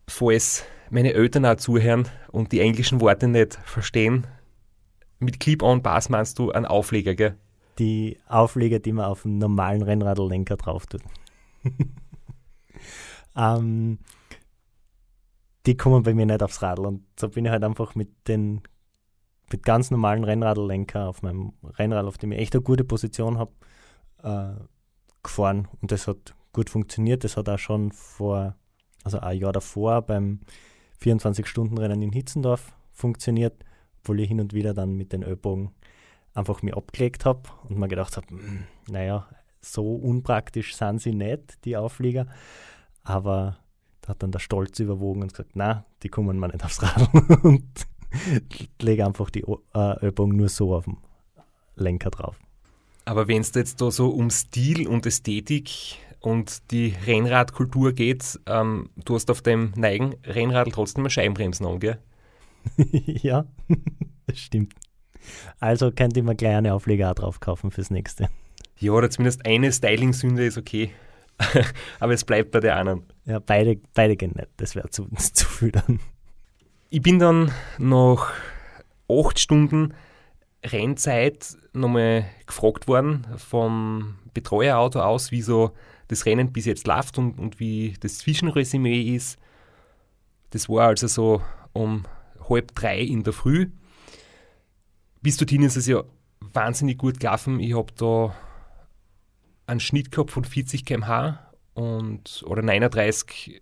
falls 0.07 0.63
meine 0.89 1.12
Eltern 1.12 1.45
auch 1.45 1.57
zuhören 1.57 2.07
und 2.31 2.53
die 2.53 2.62
englischen 2.62 3.01
Worte 3.01 3.27
nicht 3.27 3.55
verstehen, 3.55 4.25
mit 5.19 5.41
Clip-on-Bars 5.41 6.07
meinst 6.07 6.39
du 6.39 6.53
einen 6.53 6.65
Aufleger, 6.65 7.13
gell? 7.13 7.35
Die 7.77 8.17
Aufleger, 8.25 8.79
die 8.79 8.93
man 8.93 9.03
auf 9.03 9.25
einen 9.25 9.38
normalen 9.38 9.81
Rennradlenker 9.81 10.55
drauf 10.55 10.88
tut. 10.88 11.01
ähm, 13.35 13.99
die 15.65 15.77
kommen 15.77 16.03
bei 16.03 16.13
mir 16.13 16.25
nicht 16.25 16.43
aufs 16.43 16.61
Radl 16.61 16.85
und 16.85 17.03
so 17.19 17.29
bin 17.29 17.45
ich 17.45 17.51
halt 17.51 17.63
einfach 17.63 17.95
mit 17.95 18.27
den 18.27 18.61
mit 19.51 19.63
ganz 19.63 19.91
normalen 19.91 20.23
Rennradlenker 20.23 21.09
auf 21.09 21.21
meinem 21.21 21.53
Rennrad, 21.63 22.05
auf 22.05 22.17
dem 22.17 22.31
ich 22.31 22.39
echt 22.39 22.53
eine 22.53 22.61
gute 22.61 22.83
Position 22.83 23.37
habe, 23.37 23.51
äh, 24.23 24.63
gefahren 25.23 25.67
und 25.81 25.91
das 25.91 26.07
hat 26.07 26.35
gut 26.53 26.69
funktioniert. 26.69 27.23
Das 27.23 27.37
hat 27.37 27.49
auch 27.49 27.59
schon 27.59 27.91
vor, 27.91 28.55
also 29.03 29.19
ein 29.19 29.37
Jahr 29.37 29.51
davor 29.51 30.01
beim 30.01 30.41
24-Stunden-Rennen 31.01 32.01
in 32.01 32.11
Hitzendorf 32.11 32.73
funktioniert, 32.91 33.63
obwohl 34.01 34.19
ich 34.19 34.27
hin 34.27 34.41
und 34.41 34.53
wieder 34.53 34.73
dann 34.73 34.95
mit 34.95 35.13
den 35.13 35.23
Ölbogen 35.23 35.71
einfach 36.33 36.61
mir 36.61 36.77
abgelegt 36.77 37.25
habe 37.25 37.43
und 37.67 37.77
mir 37.79 37.87
gedacht 37.87 38.17
habe, 38.17 38.27
hm, 38.29 38.63
naja, 38.89 39.27
so 39.61 39.95
unpraktisch 39.95 40.75
sind 40.75 41.01
sie 41.01 41.13
nicht, 41.13 41.63
die 41.65 41.77
Auflieger. 41.77 42.27
Aber 43.03 43.57
da 44.01 44.09
hat 44.09 44.23
dann 44.23 44.31
der 44.31 44.39
Stolz 44.39 44.79
überwogen 44.79 45.21
und 45.21 45.33
gesagt, 45.33 45.51
na, 45.53 45.85
die 46.03 46.09
kommen 46.09 46.39
mir 46.39 46.47
nicht 46.47 46.63
aufs 46.63 46.81
Rad 46.81 47.09
und 47.43 47.87
lege 48.81 49.05
einfach 49.05 49.29
die 49.29 49.41
äh, 49.41 50.05
Ölbogen 50.05 50.35
nur 50.35 50.49
so 50.49 50.75
auf 50.75 50.85
dem 50.85 50.97
Lenker 51.75 52.09
drauf. 52.09 52.39
Aber 53.05 53.27
wenn 53.27 53.41
es 53.41 53.53
jetzt 53.55 53.81
da 53.81 53.89
so 53.89 54.09
um 54.09 54.29
Stil 54.29 54.87
und 54.87 55.05
Ästhetik 55.05 55.97
und 56.19 56.71
die 56.71 56.93
Rennradkultur 57.07 57.93
geht, 57.93 58.39
ähm, 58.45 58.89
du 59.03 59.15
hast 59.15 59.31
auf 59.31 59.41
dem 59.41 59.71
neigen 59.75 60.15
Rennrad 60.25 60.69
trotzdem 60.71 61.03
eine 61.03 61.09
Scheibenbremsen 61.09 61.65
an, 61.65 61.79
gell? 61.79 61.97
ja, 63.05 63.45
das 64.27 64.37
stimmt. 64.37 64.73
Also 65.59 65.91
könnt 65.91 66.17
ihr 66.17 66.23
mir 66.23 66.35
gleich 66.35 66.55
eine 66.55 66.73
Aufleger 66.73 67.11
auch 67.11 67.15
drauf 67.15 67.39
kaufen 67.39 67.71
fürs 67.71 67.89
nächste. 67.89 68.29
Ja, 68.79 68.93
oder 68.93 69.09
zumindest 69.09 69.45
eine 69.45 69.71
Styling-Sünde 69.71 70.45
ist 70.45 70.57
okay. 70.57 70.91
Aber 71.99 72.13
es 72.13 72.25
bleibt 72.25 72.51
bei 72.51 72.59
der 72.59 72.77
anderen. 72.77 73.03
Ja, 73.25 73.39
beide, 73.39 73.79
beide 73.93 74.15
gehen 74.15 74.33
nicht. 74.35 74.49
Das 74.57 74.75
wäre 74.75 74.89
zu, 74.89 75.07
zu 75.15 75.45
viel 75.45 75.71
dann. 75.71 75.99
Ich 76.89 77.01
bin 77.01 77.19
dann 77.19 77.51
nach 77.77 78.33
acht 79.09 79.39
Stunden 79.39 79.93
Rennzeit 80.65 81.57
nochmal 81.73 82.25
gefragt 82.45 82.87
worden 82.87 83.27
vom 83.37 84.15
Betreuerauto 84.33 85.01
aus, 85.01 85.31
wie 85.31 85.41
so 85.41 85.71
das 86.07 86.25
Rennen 86.25 86.51
bis 86.51 86.65
jetzt 86.65 86.87
läuft 86.87 87.17
und, 87.17 87.37
und 87.39 87.59
wie 87.59 87.93
das 87.99 88.17
Zwischenresümee 88.19 89.15
ist. 89.15 89.37
Das 90.49 90.67
war 90.67 90.87
also 90.87 91.07
so 91.07 91.41
um 91.73 92.05
halb 92.49 92.73
drei 92.75 92.99
in 92.99 93.23
der 93.23 93.33
Früh. 93.33 93.67
Bis 95.21 95.37
dorthin 95.37 95.63
ist 95.63 95.77
es 95.77 95.85
ja 95.85 96.03
wahnsinnig 96.39 96.97
gut 96.97 97.19
gelaufen. 97.19 97.59
Ich 97.59 97.75
habe 97.75 97.93
da 97.95 98.33
einen 99.69 99.79
Schnitt 99.79 100.12
gehabt 100.12 100.32
von 100.32 100.43
40 100.43 100.86
km/h 100.86 101.39
und, 101.73 102.43
oder 102.45 102.62
39, 102.62 103.62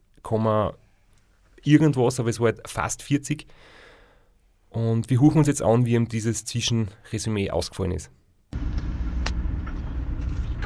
irgendwas, 1.63 2.19
aber 2.19 2.29
es 2.29 2.39
war 2.39 2.47
halt 2.47 2.67
fast 2.67 3.03
40. 3.03 3.45
Und 4.69 5.09
wir 5.09 5.19
huchen 5.19 5.39
uns 5.39 5.47
jetzt 5.47 5.61
an, 5.61 5.85
wie 5.85 5.93
ihm 5.93 6.07
dieses 6.07 6.45
Zwischenresümee 6.45 7.51
ausgefallen 7.51 7.91
ist. 7.91 8.11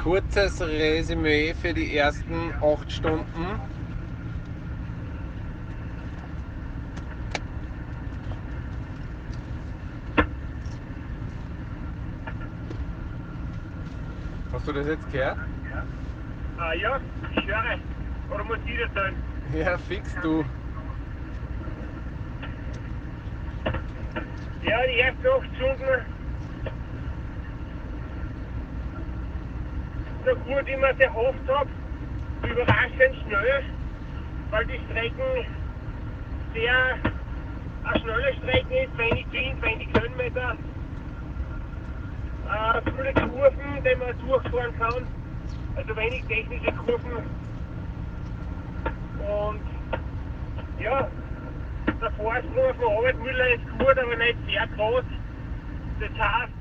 Kurzes 0.02 0.60
Resümee 0.62 1.54
für 1.54 1.74
die 1.74 1.96
ersten 1.96 2.54
acht 2.62 2.92
Stunden. 2.92 3.60
Hast 14.62 14.68
du 14.68 14.74
das 14.74 14.86
jetzt 14.86 15.12
gehört? 15.12 15.40
Ah 16.60 16.74
ja, 16.74 17.00
ich 17.36 17.48
höre. 17.48 17.80
Oder 18.30 18.44
muss 18.44 18.60
ich 18.68 18.78
das 18.80 18.94
sein? 18.94 19.16
Ja, 19.56 19.76
fix 19.80 20.08
du. 20.22 20.46
Ja, 24.62 24.78
die 24.86 25.00
ersten 25.00 25.26
acht 25.26 25.56
Stunden. 25.56 26.06
So 30.24 30.36
gut 30.36 30.68
wie 30.68 30.78
man 30.78 30.92
es 30.92 31.00
erhofft 31.00 31.40
habe, 31.48 31.70
überraschend 32.48 33.16
schnell, 33.26 33.64
weil 34.52 34.66
die 34.68 34.80
Strecken 34.92 35.44
sehr 36.54 36.76
eine 37.84 38.00
schnelle 38.00 38.34
Strecken 38.36 38.72
ist, 38.74 38.96
wenig 38.96 39.26
Wind, 39.32 39.64
wenig 39.64 39.90
Höhenmeter. 40.00 40.56
Äh, 42.52 42.82
viele 42.84 43.14
Kurven, 43.14 43.84
die 43.84 43.96
man 43.96 44.18
durchfahren 44.28 44.78
kann, 44.78 45.08
also 45.78 45.96
wenig 45.96 46.24
technische 46.28 46.72
Kurven. 46.74 47.24
Und 49.20 49.62
ja, 50.78 51.08
der 52.02 52.12
Vorsprung 52.12 52.76
von 52.76 52.98
Arbeitmüller 52.98 53.54
ist 53.54 53.64
gut, 53.80 53.98
aber 53.98 54.18
nicht 54.18 54.38
sehr 54.48 54.68
groß. 54.76 55.06
Das 56.02 56.10
heißt, 56.20 56.54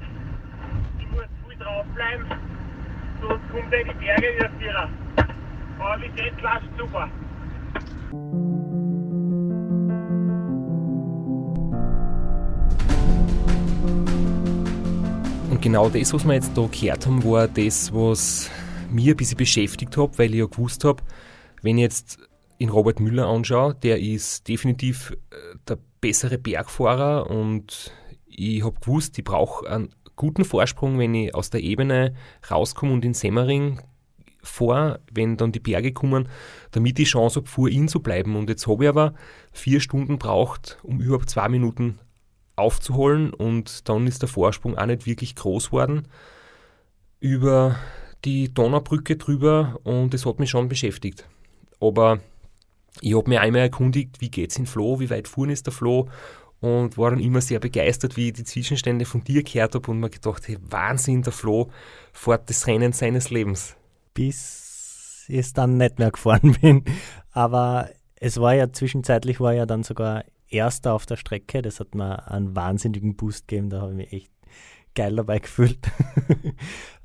ich 1.01 1.11
muss 1.11 1.25
viel 1.49 1.59
draufbleiben, 1.59 2.27
sonst 3.21 3.51
kommt 3.51 3.73
er 3.73 3.81
in 3.81 3.89
die 3.89 3.95
Berge 3.95 4.29
wieder 4.37 4.51
Vierer. 4.61 4.89
Aber 5.81 5.99
bis 5.99 6.25
jetzt 6.25 6.41
läuft 6.41 6.79
super. 6.79 7.09
Genau 15.63 15.91
das, 15.91 16.15
was 16.15 16.25
wir 16.25 16.33
jetzt 16.33 16.57
da 16.57 16.67
gehört 16.67 17.07
haben, 17.07 17.23
war 17.23 17.47
das, 17.47 17.93
was 17.93 18.51
mir 18.91 19.13
ein 19.13 19.17
bisschen 19.17 19.37
beschäftigt 19.37 19.95
hat, 19.95 20.19
weil 20.19 20.31
ich 20.31 20.39
ja 20.39 20.47
gewusst 20.47 20.85
habe, 20.85 21.03
wenn 21.61 21.77
ich 21.77 21.83
jetzt 21.83 22.19
in 22.57 22.71
Robert 22.71 22.99
Müller 22.99 23.27
anschaue, 23.27 23.75
der 23.75 24.01
ist 24.01 24.49
definitiv 24.49 25.13
äh, 25.31 25.37
der 25.69 25.79
bessere 26.01 26.39
Bergfahrer 26.39 27.29
und 27.29 27.93
ich 28.27 28.65
habe 28.65 28.81
gewusst, 28.81 29.19
ich 29.19 29.25
brauche 29.25 29.69
einen 29.69 29.91
guten 30.17 30.47
Vorsprung, 30.47 30.99
wenn 30.99 31.15
ich 31.15 31.35
aus 31.35 31.51
der 31.51 31.63
Ebene 31.63 32.15
rauskomme 32.51 32.95
und 32.95 33.05
in 33.05 33.13
Semmering 33.13 33.81
vor, 34.43 34.99
wenn 35.13 35.37
dann 35.37 35.53
die 35.53 35.61
Berge 35.61 35.93
kommen, 35.93 36.31
damit 36.71 36.99
ich 36.99 37.11
Chance 37.11 37.41
habe, 37.41 37.49
vor 37.49 37.69
ihm 37.69 37.87
zu 37.87 38.01
bleiben. 38.01 38.35
Und 38.35 38.49
jetzt 38.49 38.67
habe 38.67 38.85
ich 38.85 38.89
aber 38.89 39.13
vier 39.53 39.81
Stunden 39.81 40.19
braucht, 40.19 40.79
um 40.83 41.01
überhaupt 41.01 41.29
zwei 41.29 41.51
Minuten 41.51 41.99
aufzuholen 42.61 43.33
und 43.33 43.89
dann 43.89 44.07
ist 44.07 44.23
der 44.23 44.29
Vorsprung 44.29 44.79
auch 44.79 44.87
nicht 44.87 45.07
wirklich 45.07 45.35
groß 45.37 45.67
geworden 45.67 46.09
über 47.21 47.77
die 48.25 48.53
Donaubrücke 48.53 49.17
drüber 49.17 49.79
und 49.85 50.15
das 50.15 50.27
hat 50.27 50.39
mich 50.39 50.51
schon 50.51 50.69
beschäftigt. 50.69 51.27
Aber 51.81 52.21
ich 53.01 53.15
habe 53.15 53.29
mich 53.29 53.39
einmal 53.39 53.63
erkundigt, 53.63 54.21
wie 54.21 54.31
geht 54.31 54.51
es 54.51 54.59
in 54.59 54.67
Flo, 54.67 55.01
wie 55.01 55.11
weit 55.11 55.29
fuhren 55.29 55.51
ist 55.51 55.67
der 55.67 55.73
Flo 55.73 56.09
und 56.61 56.99
war 56.99 57.11
dann 57.11 57.21
immer 57.21 57.41
sehr 57.41 57.59
begeistert, 57.59 58.17
wie 58.17 58.29
ich 58.29 58.35
die 58.35 58.45
Zwischenstände 58.45 59.05
von 59.05 59.25
dir 59.25 59.43
gehört 59.43 59.75
habe 59.75 59.91
und 59.91 60.01
mir 60.01 60.11
gedacht, 60.11 60.47
hey, 60.47 60.59
Wahnsinn, 60.63 61.23
der 61.23 61.33
Flo 61.33 61.71
fährt 62.13 62.49
das 62.51 62.67
Rennen 62.67 62.93
seines 62.93 63.31
Lebens. 63.31 63.77
Bis 64.13 65.25
ich 65.29 65.53
dann 65.53 65.77
nicht 65.77 65.99
mehr 65.99 66.11
gefahren 66.11 66.57
bin. 66.61 66.85
Aber 67.33 67.89
es 68.17 68.39
war 68.39 68.55
ja 68.55 68.71
zwischenzeitlich 68.71 69.41
war 69.41 69.55
ja 69.55 69.65
dann 69.65 69.83
sogar 69.83 70.25
Erster 70.51 70.93
auf 70.95 71.07
der 71.07 71.17
Strecke. 71.17 71.63
Das 71.63 71.81
hat 71.81 71.95
mir 71.95 72.31
einen 72.31 72.55
wahnsinnigen 72.55 73.17
Boost 73.17 73.49
gegeben. 73.49 73.71
Da 73.71 73.81
habe 73.81 73.93
ich 73.93 73.97
mich 73.97 74.13
echt 74.13 74.33
geil 74.95 75.17
dabei 75.17 75.39
gefühlt. 75.39 75.79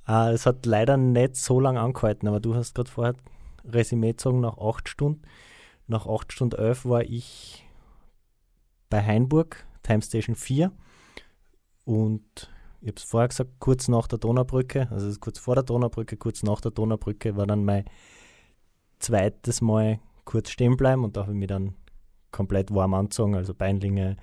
Äh, 0.07 0.33
es 0.33 0.45
hat 0.45 0.67
leider 0.67 0.97
nicht 0.97 1.35
so 1.35 1.59
lange 1.59 1.79
angehalten, 1.81 2.27
aber 2.27 2.39
du 2.39 2.53
hast 2.53 2.75
gerade 2.75 2.91
vorher 2.91 3.15
Resümee 3.63 4.11
gezogen 4.11 4.39
nach 4.39 4.59
acht 4.59 4.87
Stunden. 4.87 5.23
Nach 5.87 6.05
acht 6.05 6.31
Stunden 6.31 6.59
elf 6.59 6.85
war 6.85 7.01
ich 7.01 7.65
bei 8.89 9.03
Hainburg, 9.03 9.65
Time 9.83 10.01
Station 10.01 10.35
4. 10.35 10.71
Und 11.85 12.51
ich 12.81 12.87
habe 12.89 12.97
es 12.97 13.03
vorher 13.03 13.27
gesagt, 13.29 13.51
kurz 13.59 13.87
nach 13.87 14.07
der 14.07 14.19
Donaubrücke, 14.19 14.87
also 14.91 15.11
kurz 15.19 15.39
vor 15.39 15.55
der 15.55 15.63
Donaubrücke, 15.63 16.17
kurz 16.17 16.43
nach 16.43 16.61
der 16.61 16.71
Donaubrücke 16.71 17.35
war 17.35 17.47
dann 17.47 17.65
mein 17.65 17.85
zweites 18.99 19.61
Mal 19.61 19.99
kurz 20.23 20.49
stehen 20.49 20.77
bleiben 20.77 21.03
und 21.03 21.17
da 21.17 21.21
habe 21.21 21.33
ich 21.33 21.37
mich 21.37 21.47
dann 21.47 21.75
komplett 22.35 22.73
warm 22.73 22.93
angezogen, 22.93 23.35
also 23.35 23.53
Beinlinge, 23.53 24.17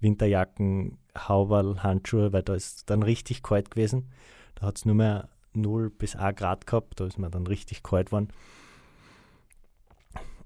Winterjacken, 0.00 0.98
Hauberl, 1.16 1.82
Handschuhe, 1.82 2.32
weil 2.32 2.42
da 2.42 2.54
ist 2.54 2.90
dann 2.90 3.04
richtig 3.04 3.42
kalt 3.44 3.70
gewesen. 3.70 4.10
Da 4.56 4.66
hat 4.66 4.78
es 4.78 4.84
nur 4.84 4.96
mehr 4.96 5.28
0 5.54 5.90
bis 5.90 6.16
1 6.16 6.36
Grad 6.36 6.66
gehabt, 6.66 6.98
da 6.98 7.06
ist 7.06 7.18
mir 7.18 7.30
dann 7.30 7.46
richtig 7.46 7.84
kalt 7.84 8.06
geworden. 8.06 8.28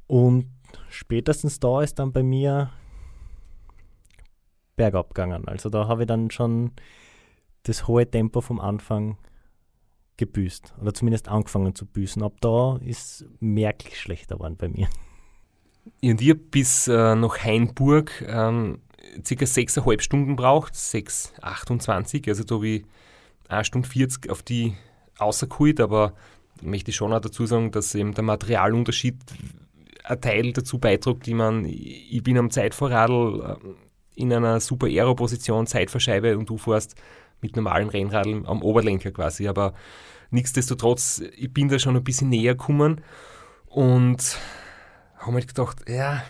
Und 0.07 0.51
spätestens 0.91 1.59
da 1.59 1.81
ist 1.81 1.99
dann 1.99 2.13
bei 2.13 2.23
mir 2.23 2.71
bergab 4.77 5.15
gegangen. 5.15 5.49
Also 5.49 5.71
da 5.71 5.89
habe 5.89 6.03
ich 6.03 6.07
dann 6.07 6.31
schon 6.31 6.73
das 7.63 7.89
hohe 7.89 8.09
Tempo 8.09 8.43
vom 8.43 8.61
Anfang 8.61 9.17
gebüßt 10.19 10.75
oder 10.83 10.93
zumindest 10.93 11.29
angefangen 11.29 11.75
zu 11.75 11.87
büßen. 11.87 12.23
Ab 12.23 12.35
da 12.41 12.77
ist 12.85 13.25
merklich 13.41 13.99
schlechter 13.99 14.37
geworden 14.37 14.57
bei 14.57 14.69
mir. 14.69 14.89
Und 16.03 16.21
ihr 16.21 16.35
bis 16.35 16.89
äh, 16.89 17.15
nach 17.15 17.39
Hainburg 17.39 18.25
ähm, 18.27 18.81
circa 19.25 19.45
6,5 19.45 20.01
Stunden 20.01 20.37
braucht, 20.37 20.75
6,28, 20.75 22.29
also 22.29 22.45
da 22.45 22.55
habe 22.57 22.69
ich 22.69 22.85
1 23.49 23.67
Stunde 23.67 23.89
40 23.89 24.31
auf 24.31 24.43
die 24.43 24.75
außergeholt, 25.19 25.81
aber 25.81 26.13
möchte 26.63 26.91
ich 26.91 26.97
schon 26.97 27.13
auch 27.13 27.21
dazu 27.21 27.47
sagen, 27.47 27.71
dass 27.71 27.95
eben 27.95 28.15
der 28.15 28.25
Materialunterschied 28.25 29.17
ein 30.05 30.21
Teil 30.21 30.53
dazu 30.53 30.79
beiträgt, 30.79 31.27
ich, 31.29 31.35
meine, 31.35 31.69
ich 31.69 32.23
bin 32.23 32.39
am 32.39 32.51
Zeitvorradl 32.51 33.57
äh, 33.63 33.77
in 34.17 34.33
einer 34.33 34.61
super 34.61 34.87
Aero-Position, 34.87 35.67
Zeitverscheibe 35.67 36.39
und 36.39 36.49
du 36.49 36.57
fährst 36.57 36.95
mit 37.43 37.57
normalen 37.57 37.89
Rennradeln 37.89 38.47
am 38.47 38.63
Oberlenker 38.63 39.11
quasi. 39.11 39.47
Aber 39.47 39.75
nichtsdestotrotz, 40.31 41.23
ich 41.37 41.53
bin 41.53 41.69
da 41.69 41.79
schon 41.79 41.97
ein 41.97 42.05
bisschen 42.05 42.31
näher 42.31 42.55
gekommen. 42.55 43.03
Und 43.67 44.39
habe 45.19 45.33
mir 45.33 45.45
gedacht, 45.45 45.89
ja, 45.89 46.23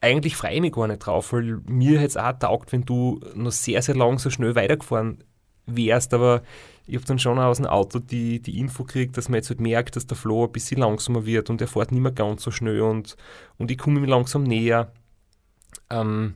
eigentlich 0.00 0.36
freue 0.36 0.54
ich 0.54 0.60
mich 0.60 0.72
gar 0.72 0.86
nicht 0.86 1.00
drauf, 1.00 1.32
weil 1.32 1.60
mir 1.66 1.98
hätte 1.98 2.06
es 2.06 2.16
auch 2.16 2.32
taugt, 2.32 2.72
wenn 2.72 2.84
du 2.84 3.20
noch 3.34 3.52
sehr, 3.52 3.82
sehr 3.82 3.96
lang 3.96 4.18
so 4.18 4.30
schnell 4.30 4.54
weitergefahren 4.54 5.22
wärst, 5.66 6.14
aber 6.14 6.42
ich 6.86 6.96
habe 6.96 7.06
dann 7.06 7.18
schon 7.18 7.38
aus 7.38 7.58
dem 7.58 7.66
Auto 7.66 7.98
die, 7.98 8.40
die 8.40 8.58
Info 8.58 8.84
gekriegt, 8.84 9.16
dass 9.16 9.28
man 9.28 9.36
jetzt 9.36 9.50
halt 9.50 9.60
merkt, 9.60 9.96
dass 9.96 10.06
der 10.06 10.16
Flo 10.16 10.46
ein 10.46 10.52
bisschen 10.52 10.80
langsamer 10.80 11.26
wird 11.26 11.50
und 11.50 11.60
er 11.60 11.68
fährt 11.68 11.92
nicht 11.92 12.00
mehr 12.00 12.12
ganz 12.12 12.42
so 12.42 12.50
schnell 12.50 12.80
und, 12.80 13.16
und 13.58 13.70
ich 13.70 13.78
komme 13.78 14.00
ihm 14.00 14.06
langsam 14.06 14.42
näher. 14.42 14.92
Ähm, 15.90 16.34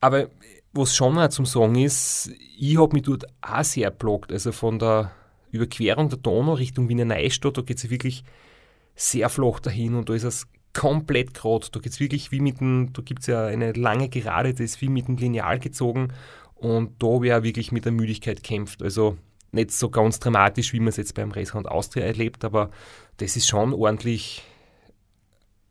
aber 0.00 0.28
was 0.72 0.94
schon 0.94 1.18
auch 1.18 1.28
zum 1.28 1.46
Sagen 1.46 1.74
ist, 1.74 2.30
ich 2.58 2.78
habe 2.78 2.94
mich 2.94 3.02
dort 3.02 3.26
auch 3.42 3.64
sehr 3.64 3.90
blockt. 3.90 4.30
Also 4.30 4.52
von 4.52 4.78
der 4.78 5.10
Überquerung 5.50 6.08
der 6.08 6.18
Donau 6.18 6.54
Richtung 6.54 6.88
Wiener 6.88 7.04
Neustadt, 7.04 7.58
da 7.58 7.62
geht 7.62 7.78
es 7.78 7.90
wirklich 7.90 8.24
sehr 8.96 9.28
flach 9.28 9.60
dahin 9.60 9.94
und 9.94 10.08
da 10.08 10.14
ist 10.14 10.24
es 10.24 10.48
komplett 10.72 11.34
gerade. 11.34 11.66
Da 11.70 11.80
geht 11.80 11.92
es 11.92 12.00
wirklich 12.00 12.32
wie 12.32 12.40
mit 12.40 12.60
dem, 12.60 12.92
da 12.92 13.02
gibt 13.02 13.20
es 13.20 13.26
ja 13.26 13.46
eine 13.46 13.72
lange 13.72 14.08
Gerade, 14.08 14.52
das 14.52 14.60
ist 14.60 14.80
wie 14.80 14.88
mit 14.88 15.06
dem 15.06 15.16
Lineal 15.16 15.58
gezogen 15.58 16.12
und 16.54 17.02
da 17.02 17.20
wäre 17.20 17.42
wirklich 17.42 17.70
mit 17.70 17.84
der 17.84 17.92
Müdigkeit 17.92 18.42
kämpft. 18.42 18.82
Also 18.82 19.16
nicht 19.52 19.70
so 19.70 19.90
ganz 19.90 20.18
dramatisch, 20.18 20.72
wie 20.72 20.80
man 20.80 20.88
es 20.88 20.96
jetzt 20.96 21.14
beim 21.14 21.30
Racehand 21.30 21.68
Austria 21.68 22.04
erlebt, 22.04 22.44
aber 22.44 22.70
das 23.18 23.36
ist 23.36 23.46
schon 23.46 23.72
ordentlich, 23.72 24.42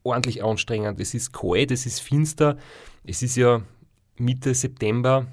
ordentlich 0.04 0.44
anstrengend. 0.44 1.00
Es 1.00 1.14
ist 1.14 1.34
kalt, 1.34 1.72
es 1.72 1.86
ist 1.86 2.00
finster. 2.00 2.58
Es 3.04 3.22
ist 3.22 3.36
ja 3.36 3.62
Mitte 4.18 4.54
September 4.54 5.28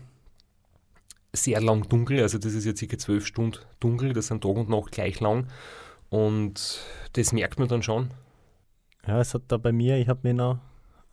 sehr 1.35 1.62
lang 1.62 1.88
dunkel, 1.88 2.20
also 2.20 2.37
das 2.37 2.52
ist 2.52 2.66
jetzt 2.66 2.78
circa 2.78 2.98
zwölf 2.98 3.26
Stunden 3.26 3.59
dunkel, 3.81 4.12
das 4.12 4.26
sind 4.26 4.42
Tag 4.42 4.55
und 4.55 4.68
Nacht 4.68 4.92
gleich 4.92 5.18
lang 5.20 5.46
und 6.12 6.85
das 7.14 7.33
merkt 7.33 7.59
man 7.59 7.68
dann 7.68 7.83
schon. 7.83 8.11
Ja, 9.07 9.20
es 9.20 9.33
hat 9.33 9.44
da 9.48 9.57
bei 9.57 9.72
mir, 9.72 9.96
ich 9.96 10.09
habe 10.09 10.20
mir 10.25 10.35
noch 10.35 10.59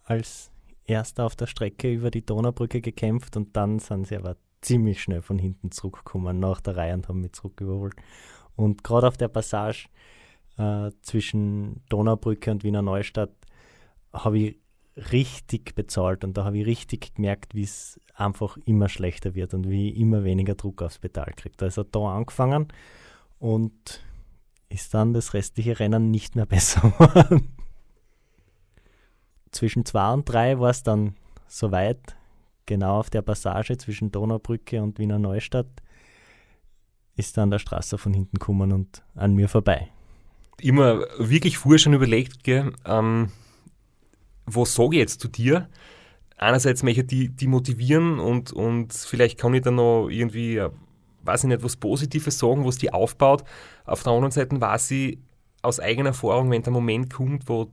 als 0.04 0.52
erster 0.84 1.26
auf 1.26 1.38
der 1.38 1.48
Strecke 1.48 1.90
über 1.90 2.12
die 2.12 2.26
Donaubrücke 2.26 2.82
gekämpft 2.82 3.38
und 3.38 3.56
dann 3.56 3.80
sind 3.80 4.08
sie 4.08 4.18
aber 4.18 4.36
ziemlich 4.62 5.02
schnell 5.02 5.22
von 5.22 5.40
hinten 5.40 5.72
zurückgekommen 5.72 6.42
nach 6.42 6.60
der 6.60 6.76
Reihe 6.76 6.94
und 6.94 7.08
haben 7.08 7.22
mich 7.22 7.32
zurück 7.32 7.62
überholt. 7.62 7.94
Und 8.58 8.84
gerade 8.84 9.08
auf 9.08 9.16
der 9.16 9.30
Passage 9.30 9.88
äh, 10.58 10.92
zwischen 11.02 11.82
Donaubrücke 11.88 12.52
und 12.52 12.66
Wiener 12.66 12.82
Neustadt 12.82 13.32
habe 14.12 14.38
ich 14.38 14.60
richtig 14.98 15.76
bezahlt 15.76 16.26
und 16.26 16.36
da 16.38 16.44
habe 16.44 16.58
ich 16.58 16.66
richtig 16.66 17.16
gemerkt, 17.16 17.56
wie 17.56 17.64
es 17.64 18.02
einfach 18.16 18.58
immer 18.66 18.90
schlechter 18.90 19.34
wird 19.34 19.54
und 19.54 19.70
wie 19.70 19.92
ich 19.92 19.98
immer 19.98 20.26
weniger 20.26 20.56
Druck 20.56 20.82
aufs 20.82 21.00
Pedal 21.00 21.32
kriegt. 21.38 21.64
Also 21.64 21.84
da 21.84 22.00
angefangen 22.18 22.68
und 23.40 24.02
ist 24.69 24.93
dann 24.93 25.13
das 25.13 25.34
restliche 25.34 25.79
Rennen 25.79 26.12
nicht 26.12 26.36
mehr 26.36 26.45
besser 26.47 26.82
geworden. 26.82 27.49
Zwischen 29.51 29.84
2 29.86 30.13
und 30.13 30.29
3 30.29 30.60
war 30.60 30.69
es 30.69 30.84
dann 30.84 31.15
soweit, 31.47 32.15
genau 32.65 32.99
auf 32.99 33.10
der 33.10 33.23
Passage 33.23 33.77
zwischen 33.77 34.12
Donaubrücke 34.12 34.82
und 34.82 34.99
Wiener 34.99 35.17
Neustadt, 35.17 35.67
ist 37.15 37.36
dann 37.38 37.51
der 37.51 37.60
Straße 37.60 37.97
von 37.97 38.13
hinten 38.13 38.38
gekommen 38.38 38.71
und 38.71 39.03
an 39.15 39.34
mir 39.36 39.49
vorbei. 39.49 39.89
Immer 40.62 41.01
wirklich 41.17 41.58
vorher 41.58 41.79
schon 41.79 41.93
überlegt, 41.93 42.43
gell, 42.43 42.71
ähm, 42.86 43.32
was 44.45 44.73
sage 44.73 44.95
ich 44.95 44.99
jetzt 44.99 45.19
zu 45.19 45.27
dir? 45.27 45.69
Einerseits 46.38 46.84
möchte 46.84 47.01
ich 47.01 47.08
die, 47.08 47.29
die 47.29 47.47
motivieren 47.47 48.19
und, 48.19 48.53
und 48.53 48.93
vielleicht 48.93 49.38
kann 49.38 49.53
ich 49.53 49.62
dann 49.62 49.75
noch 49.75 50.08
irgendwie, 50.08 50.58
äh, 50.58 50.69
weiß 51.23 51.43
ich 51.43 51.49
nicht, 51.49 51.63
was 51.63 51.75
Positives 51.75 52.39
sagen, 52.39 52.65
was 52.65 52.77
die 52.77 52.93
aufbaut. 52.93 53.43
Auf 53.86 54.03
der 54.03 54.13
anderen 54.13 54.32
Seite 54.32 54.60
weiß 54.60 54.91
ich 54.91 55.19
aus 55.62 55.79
eigener 55.79 56.10
Erfahrung, 56.10 56.51
wenn 56.51 56.63
der 56.63 56.73
Moment 56.73 57.13
kommt, 57.13 57.49
wo 57.49 57.71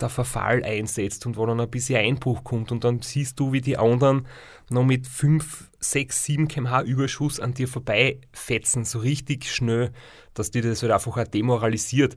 der 0.00 0.08
Verfall 0.08 0.64
einsetzt 0.64 1.24
und 1.26 1.36
wo 1.36 1.46
dann 1.46 1.60
ein 1.60 1.70
bisschen 1.70 1.98
Einbruch 1.98 2.44
kommt 2.44 2.72
und 2.72 2.84
dann 2.84 3.00
siehst 3.00 3.38
du, 3.38 3.52
wie 3.52 3.60
die 3.60 3.78
anderen 3.78 4.26
noch 4.68 4.84
mit 4.84 5.06
5, 5.06 5.70
6, 5.78 6.24
7 6.24 6.48
km/h 6.48 6.82
Überschuss 6.82 7.40
an 7.40 7.54
dir 7.54 7.68
vorbeifetzen, 7.68 8.84
so 8.84 8.98
richtig 8.98 9.50
schnell, 9.50 9.92
dass 10.34 10.50
dir 10.50 10.62
das 10.62 10.82
halt 10.82 10.92
einfach 10.92 11.16
auch 11.16 11.24
demoralisiert. 11.24 12.16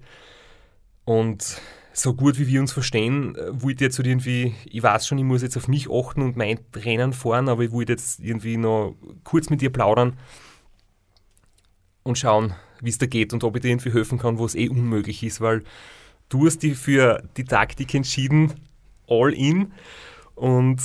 Und 1.06 1.62
so 1.98 2.14
gut 2.14 2.38
wie 2.38 2.48
wir 2.48 2.60
uns 2.60 2.74
verstehen, 2.74 3.36
äh, 3.36 3.62
wollte 3.62 3.86
jetzt 3.86 3.98
halt 3.98 4.08
irgendwie, 4.08 4.54
ich 4.66 4.84
weiß 4.84 5.08
schon, 5.08 5.18
ich 5.18 5.24
muss 5.24 5.42
jetzt 5.42 5.56
auf 5.56 5.68
mich 5.68 5.90
achten 5.90 6.22
und 6.22 6.36
mein 6.36 6.60
Rennen 6.76 7.14
fahren, 7.14 7.48
aber 7.48 7.64
ich 7.64 7.72
wollte 7.72 7.94
jetzt 7.94 8.20
irgendwie 8.20 8.58
noch 8.58 8.96
kurz 9.24 9.50
mit 9.50 9.62
dir 9.62 9.72
plaudern 9.72 10.18
und 12.04 12.18
schauen, 12.18 12.54
wie 12.82 12.90
es 12.90 12.98
da 12.98 13.06
geht 13.06 13.34
und 13.34 13.44
ob 13.46 13.56
ich 13.56 13.62
dir 13.62 13.70
irgendwie 13.70 13.94
helfen 13.94 14.20
kann, 14.20 14.38
wo 14.38 14.46
es 14.46 14.56
eh 14.56 14.68
unmöglich 14.68 15.24
ist, 15.24 15.40
weil 15.40 15.64
du 16.28 16.46
hast 16.46 16.64
dich 16.64 16.78
für 16.78 17.24
die 17.38 17.46
Taktik 17.46 17.94
entschieden, 17.94 18.54
all 19.08 19.34
in 19.34 19.72
und 20.36 20.82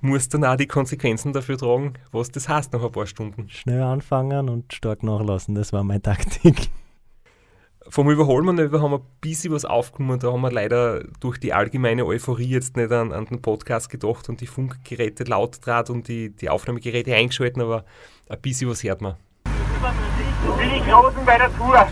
musst 0.00 0.32
dann 0.32 0.44
auch 0.44 0.56
die 0.56 0.66
Konsequenzen 0.66 1.32
dafür 1.32 1.58
tragen, 1.58 1.94
was 2.12 2.30
das 2.30 2.48
heißt 2.48 2.72
nach 2.72 2.84
ein 2.84 2.92
paar 2.92 3.06
Stunden. 3.06 3.48
Schnell 3.48 3.82
anfangen 3.82 4.48
und 4.48 4.72
stark 4.72 5.02
nachlassen, 5.02 5.56
das 5.56 5.72
war 5.72 5.82
meine 5.82 6.02
Taktik. 6.02 6.70
Vom 7.88 8.10
Überholmanöver 8.10 8.80
haben 8.80 8.92
wir 8.92 8.98
ein 8.98 9.06
bisschen 9.20 9.52
was 9.52 9.64
aufgenommen. 9.64 10.20
Da 10.20 10.32
haben 10.32 10.40
wir 10.40 10.52
leider 10.52 11.02
durch 11.20 11.38
die 11.38 11.52
allgemeine 11.52 12.06
Euphorie 12.06 12.48
jetzt 12.48 12.76
nicht 12.76 12.92
an, 12.92 13.12
an 13.12 13.26
den 13.26 13.42
Podcast 13.42 13.90
gedacht 13.90 14.28
und 14.28 14.40
die 14.40 14.46
Funkgeräte 14.46 15.24
laut 15.24 15.64
draht 15.66 15.90
und 15.90 16.08
die, 16.08 16.30
die 16.30 16.48
Aufnahmegeräte 16.48 17.14
eingeschalten, 17.14 17.60
aber 17.60 17.84
ein 18.28 18.40
bisschen 18.40 18.70
was 18.70 18.82
hört 18.84 19.00
man. 19.00 19.16
Bin 19.44 20.74
ich 20.74 20.86
Großen 20.86 21.24
bei 21.24 21.38
der 21.38 21.56
Tour. 21.56 21.86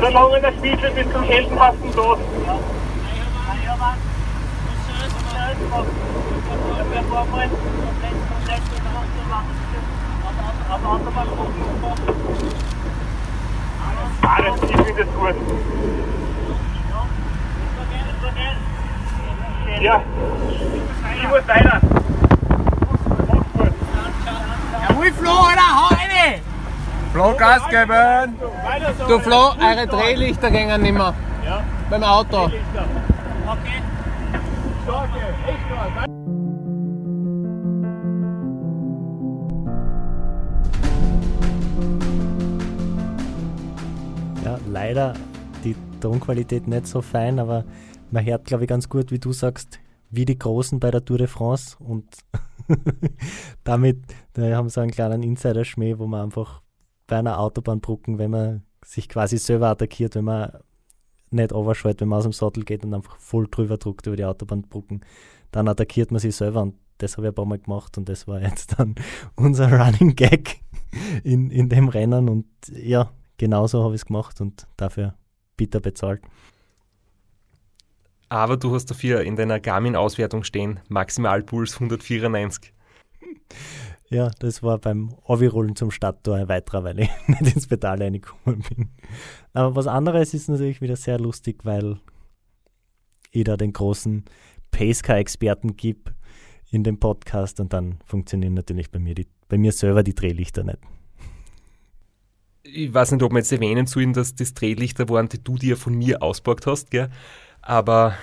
So 0.00 0.08
lange 0.08 0.40
der 0.40 0.52
Spiegel 0.52 0.90
bis 0.92 1.12
zum 1.12 1.22
heldenhaften 1.22 1.92
Tod. 1.92 2.18
Ah, 14.22 14.42
das, 14.42 14.70
ich 14.70 14.76
finde 14.76 15.04
das 15.04 15.14
gut. 15.14 15.34
Ja, 19.80 20.02
ich 21.14 21.28
muss 21.28 21.48
weiter. 21.48 21.80
Mach's 23.28 23.46
gut. 23.52 23.72
Flo, 27.16 27.34
Gas 27.34 27.62
geben! 27.70 28.36
Du 29.08 29.18
Flo, 29.20 29.54
eure 29.58 29.86
Drehlichter 29.86 30.50
nicht 30.50 30.92
mehr. 30.92 31.14
Ja, 31.46 31.62
Beim 31.88 32.02
Auto. 32.02 32.44
okay. 32.44 32.52
Starke, 34.84 35.18
echt 35.46 35.58
stark. 35.66 36.15
Leider 44.76 45.14
die 45.64 45.74
Tonqualität 46.02 46.68
nicht 46.68 46.86
so 46.86 47.00
fein, 47.00 47.38
aber 47.38 47.64
man 48.10 48.26
hört, 48.26 48.44
glaube 48.44 48.64
ich, 48.64 48.68
ganz 48.68 48.90
gut, 48.90 49.10
wie 49.10 49.18
du 49.18 49.32
sagst, 49.32 49.80
wie 50.10 50.26
die 50.26 50.38
Großen 50.38 50.78
bei 50.80 50.90
der 50.90 51.02
Tour 51.02 51.16
de 51.16 51.28
France. 51.28 51.76
Und 51.78 52.04
damit 53.64 53.96
da 54.34 54.42
haben 54.54 54.68
sie 54.68 54.82
einen 54.82 54.90
kleinen 54.90 55.22
Insider-Schmäh, 55.22 55.98
wo 55.98 56.06
man 56.06 56.24
einfach 56.24 56.60
bei 57.06 57.16
einer 57.16 57.40
Autobahnbrücken, 57.40 58.18
wenn 58.18 58.30
man 58.30 58.64
sich 58.84 59.08
quasi 59.08 59.38
selber 59.38 59.68
attackiert, 59.68 60.14
wenn 60.14 60.26
man 60.26 60.52
nicht 61.30 61.54
overschaltet, 61.54 62.02
wenn 62.02 62.08
man 62.08 62.18
aus 62.18 62.24
dem 62.24 62.34
Sattel 62.34 62.62
geht 62.62 62.84
und 62.84 62.92
einfach 62.92 63.16
voll 63.16 63.48
drüber 63.50 63.78
druckt 63.78 64.06
über 64.06 64.16
die 64.16 64.26
Autobahnbrücken, 64.26 65.06
dann 65.52 65.68
attackiert 65.68 66.10
man 66.10 66.20
sich 66.20 66.36
selber 66.36 66.60
und 66.60 66.74
das 66.98 67.16
habe 67.16 67.28
ich 67.28 67.32
ein 67.32 67.34
paar 67.34 67.46
Mal 67.46 67.58
gemacht 67.58 67.96
und 67.96 68.10
das 68.10 68.28
war 68.28 68.42
jetzt 68.42 68.78
dann 68.78 68.94
unser 69.36 69.72
Running 69.72 70.14
Gag 70.14 70.60
in, 71.24 71.50
in 71.50 71.70
dem 71.70 71.88
Rennen 71.88 72.28
und 72.28 72.46
ja, 72.70 73.10
genauso 73.38 73.82
habe 73.82 73.94
ich 73.94 74.02
es 74.02 74.06
gemacht 74.06 74.40
und 74.40 74.66
dafür 74.76 75.14
bitter 75.56 75.80
bezahlt. 75.80 76.22
Aber 78.28 78.56
du 78.56 78.74
hast 78.74 78.86
dafür 78.86 79.22
in 79.22 79.36
deiner 79.36 79.60
Garmin-Auswertung 79.60 80.42
stehen, 80.42 80.80
Maximalpuls 80.88 81.74
194. 81.74 82.72
Ja, 84.08 84.30
das 84.38 84.62
war 84.62 84.78
beim 84.78 85.16
Avirollen 85.26 85.74
zum 85.74 85.90
Stadttor 85.90 86.36
ein 86.36 86.48
weiterer, 86.48 86.84
weil 86.84 87.00
ich 87.00 87.10
nicht 87.26 87.56
ins 87.56 87.66
Pedal 87.66 88.00
reingekommen 88.00 88.60
bin. 88.60 88.90
Aber 89.52 89.74
was 89.74 89.88
anderes 89.88 90.32
ist 90.32 90.48
natürlich 90.48 90.80
wieder 90.80 90.94
sehr 90.94 91.18
lustig, 91.18 91.64
weil 91.64 91.98
ich 93.32 93.42
da 93.42 93.56
den 93.56 93.72
großen 93.72 94.24
Pacecar-Experten 94.70 95.76
gebe 95.76 96.14
in 96.70 96.84
dem 96.84 97.00
Podcast 97.00 97.58
und 97.58 97.72
dann 97.72 97.98
funktionieren 98.04 98.54
natürlich 98.54 98.92
bei 98.92 99.00
mir, 99.00 99.16
die, 99.16 99.26
bei 99.48 99.58
mir 99.58 99.72
selber 99.72 100.04
die 100.04 100.14
Drehlichter 100.14 100.62
nicht. 100.62 100.78
Ich 102.72 102.92
weiß 102.92 103.12
nicht, 103.12 103.22
ob 103.22 103.32
wir 103.32 103.38
jetzt 103.38 103.52
erwähnen 103.52 103.86
sollen, 103.86 104.12
dass 104.12 104.34
das 104.34 104.54
Drehlichter 104.54 105.08
waren, 105.08 105.28
die 105.28 105.42
du 105.42 105.56
dir 105.56 105.76
von 105.76 105.94
mir 105.94 106.22
ausgeborgt 106.22 106.66
hast, 106.66 106.90
gell? 106.90 107.08
aber 107.62 108.14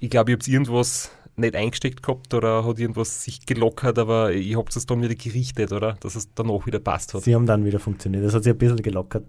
ich 0.00 0.10
glaube, 0.10 0.32
ich 0.32 0.38
habe 0.38 0.50
irgendwas 0.50 1.10
nicht 1.36 1.54
eingesteckt 1.54 2.02
gehabt 2.02 2.34
oder 2.34 2.64
hat 2.64 2.78
irgendwas 2.78 3.22
sich 3.22 3.46
gelockert, 3.46 3.98
aber 3.98 4.32
ich 4.32 4.56
habe 4.56 4.68
es 4.68 4.86
dann 4.86 5.02
wieder 5.02 5.14
gerichtet, 5.14 5.72
oder? 5.72 5.96
Dass 6.00 6.16
es 6.16 6.34
danach 6.34 6.66
wieder 6.66 6.80
passt 6.80 7.14
hat. 7.14 7.22
Sie 7.22 7.34
haben 7.34 7.46
dann 7.46 7.64
wieder 7.64 7.78
funktioniert. 7.78 8.24
Das 8.24 8.34
hat 8.34 8.44
sich 8.44 8.52
ein 8.52 8.58
bisschen 8.58 8.82
gelockert. 8.82 9.24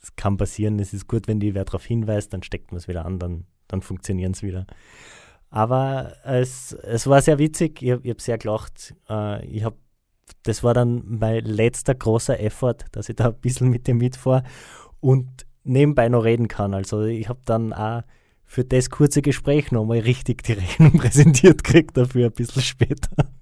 Das 0.00 0.14
kann 0.16 0.36
passieren. 0.36 0.78
Es 0.78 0.92
ist 0.92 1.06
gut, 1.06 1.28
wenn 1.28 1.40
die 1.40 1.54
wer 1.54 1.64
darauf 1.64 1.84
hinweist, 1.84 2.32
dann 2.32 2.42
steckt 2.42 2.72
man 2.72 2.78
es 2.78 2.88
wieder 2.88 3.04
an, 3.04 3.18
dann, 3.18 3.44
dann 3.68 3.80
funktionieren 3.82 4.32
es 4.32 4.42
wieder. 4.42 4.66
Aber 5.50 6.12
es, 6.24 6.72
es 6.72 7.06
war 7.06 7.22
sehr 7.22 7.38
witzig. 7.38 7.80
Ich, 7.82 7.90
ich 7.90 8.10
habe 8.10 8.22
sehr 8.22 8.38
gelacht. 8.38 8.94
Äh, 9.08 9.46
ich 9.46 9.64
hab, 9.64 9.76
das 10.42 10.62
war 10.62 10.74
dann 10.74 11.02
mein 11.06 11.44
letzter 11.44 11.94
großer 11.94 12.40
Effort, 12.40 12.78
dass 12.92 13.08
ich 13.08 13.16
da 13.16 13.28
ein 13.28 13.40
bisschen 13.40 13.68
mit 13.68 13.86
dem 13.86 13.98
mitfahre 13.98 14.44
und 15.00 15.46
nebenbei 15.64 16.08
noch 16.08 16.24
reden 16.24 16.48
kann. 16.48 16.74
Also 16.74 17.02
ich 17.02 17.28
habe 17.28 17.40
dann 17.44 17.72
auch 17.72 18.02
für 18.44 18.64
das 18.64 18.90
kurze 18.90 19.22
Gespräch 19.22 19.72
nochmal 19.72 19.98
richtig 19.98 20.44
die 20.44 20.52
Rechnung 20.52 20.92
präsentiert 20.98 21.64
gekriegt, 21.64 21.96
dafür 21.96 22.26
ein 22.26 22.32
bisschen 22.32 22.62
später. 22.62 23.32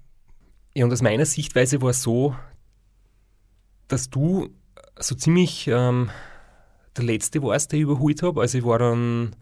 Ja, 0.73 0.85
und 0.85 0.91
aus 0.91 1.01
meiner 1.01 1.25
Sichtweise 1.25 1.81
war 1.81 1.91
es 1.91 2.01
so, 2.01 2.35
dass 3.87 4.09
du 4.09 4.49
so 4.99 5.15
ziemlich 5.15 5.67
ähm, 5.67 6.09
der 6.97 7.05
Letzte 7.05 7.41
warst, 7.43 7.71
der 7.71 7.79
ich 7.79 7.83
überholt 7.83 8.23
habe. 8.23 8.41
Also 8.41 8.57
ich 8.57 8.65
war 8.65 8.79
dann 8.79 9.35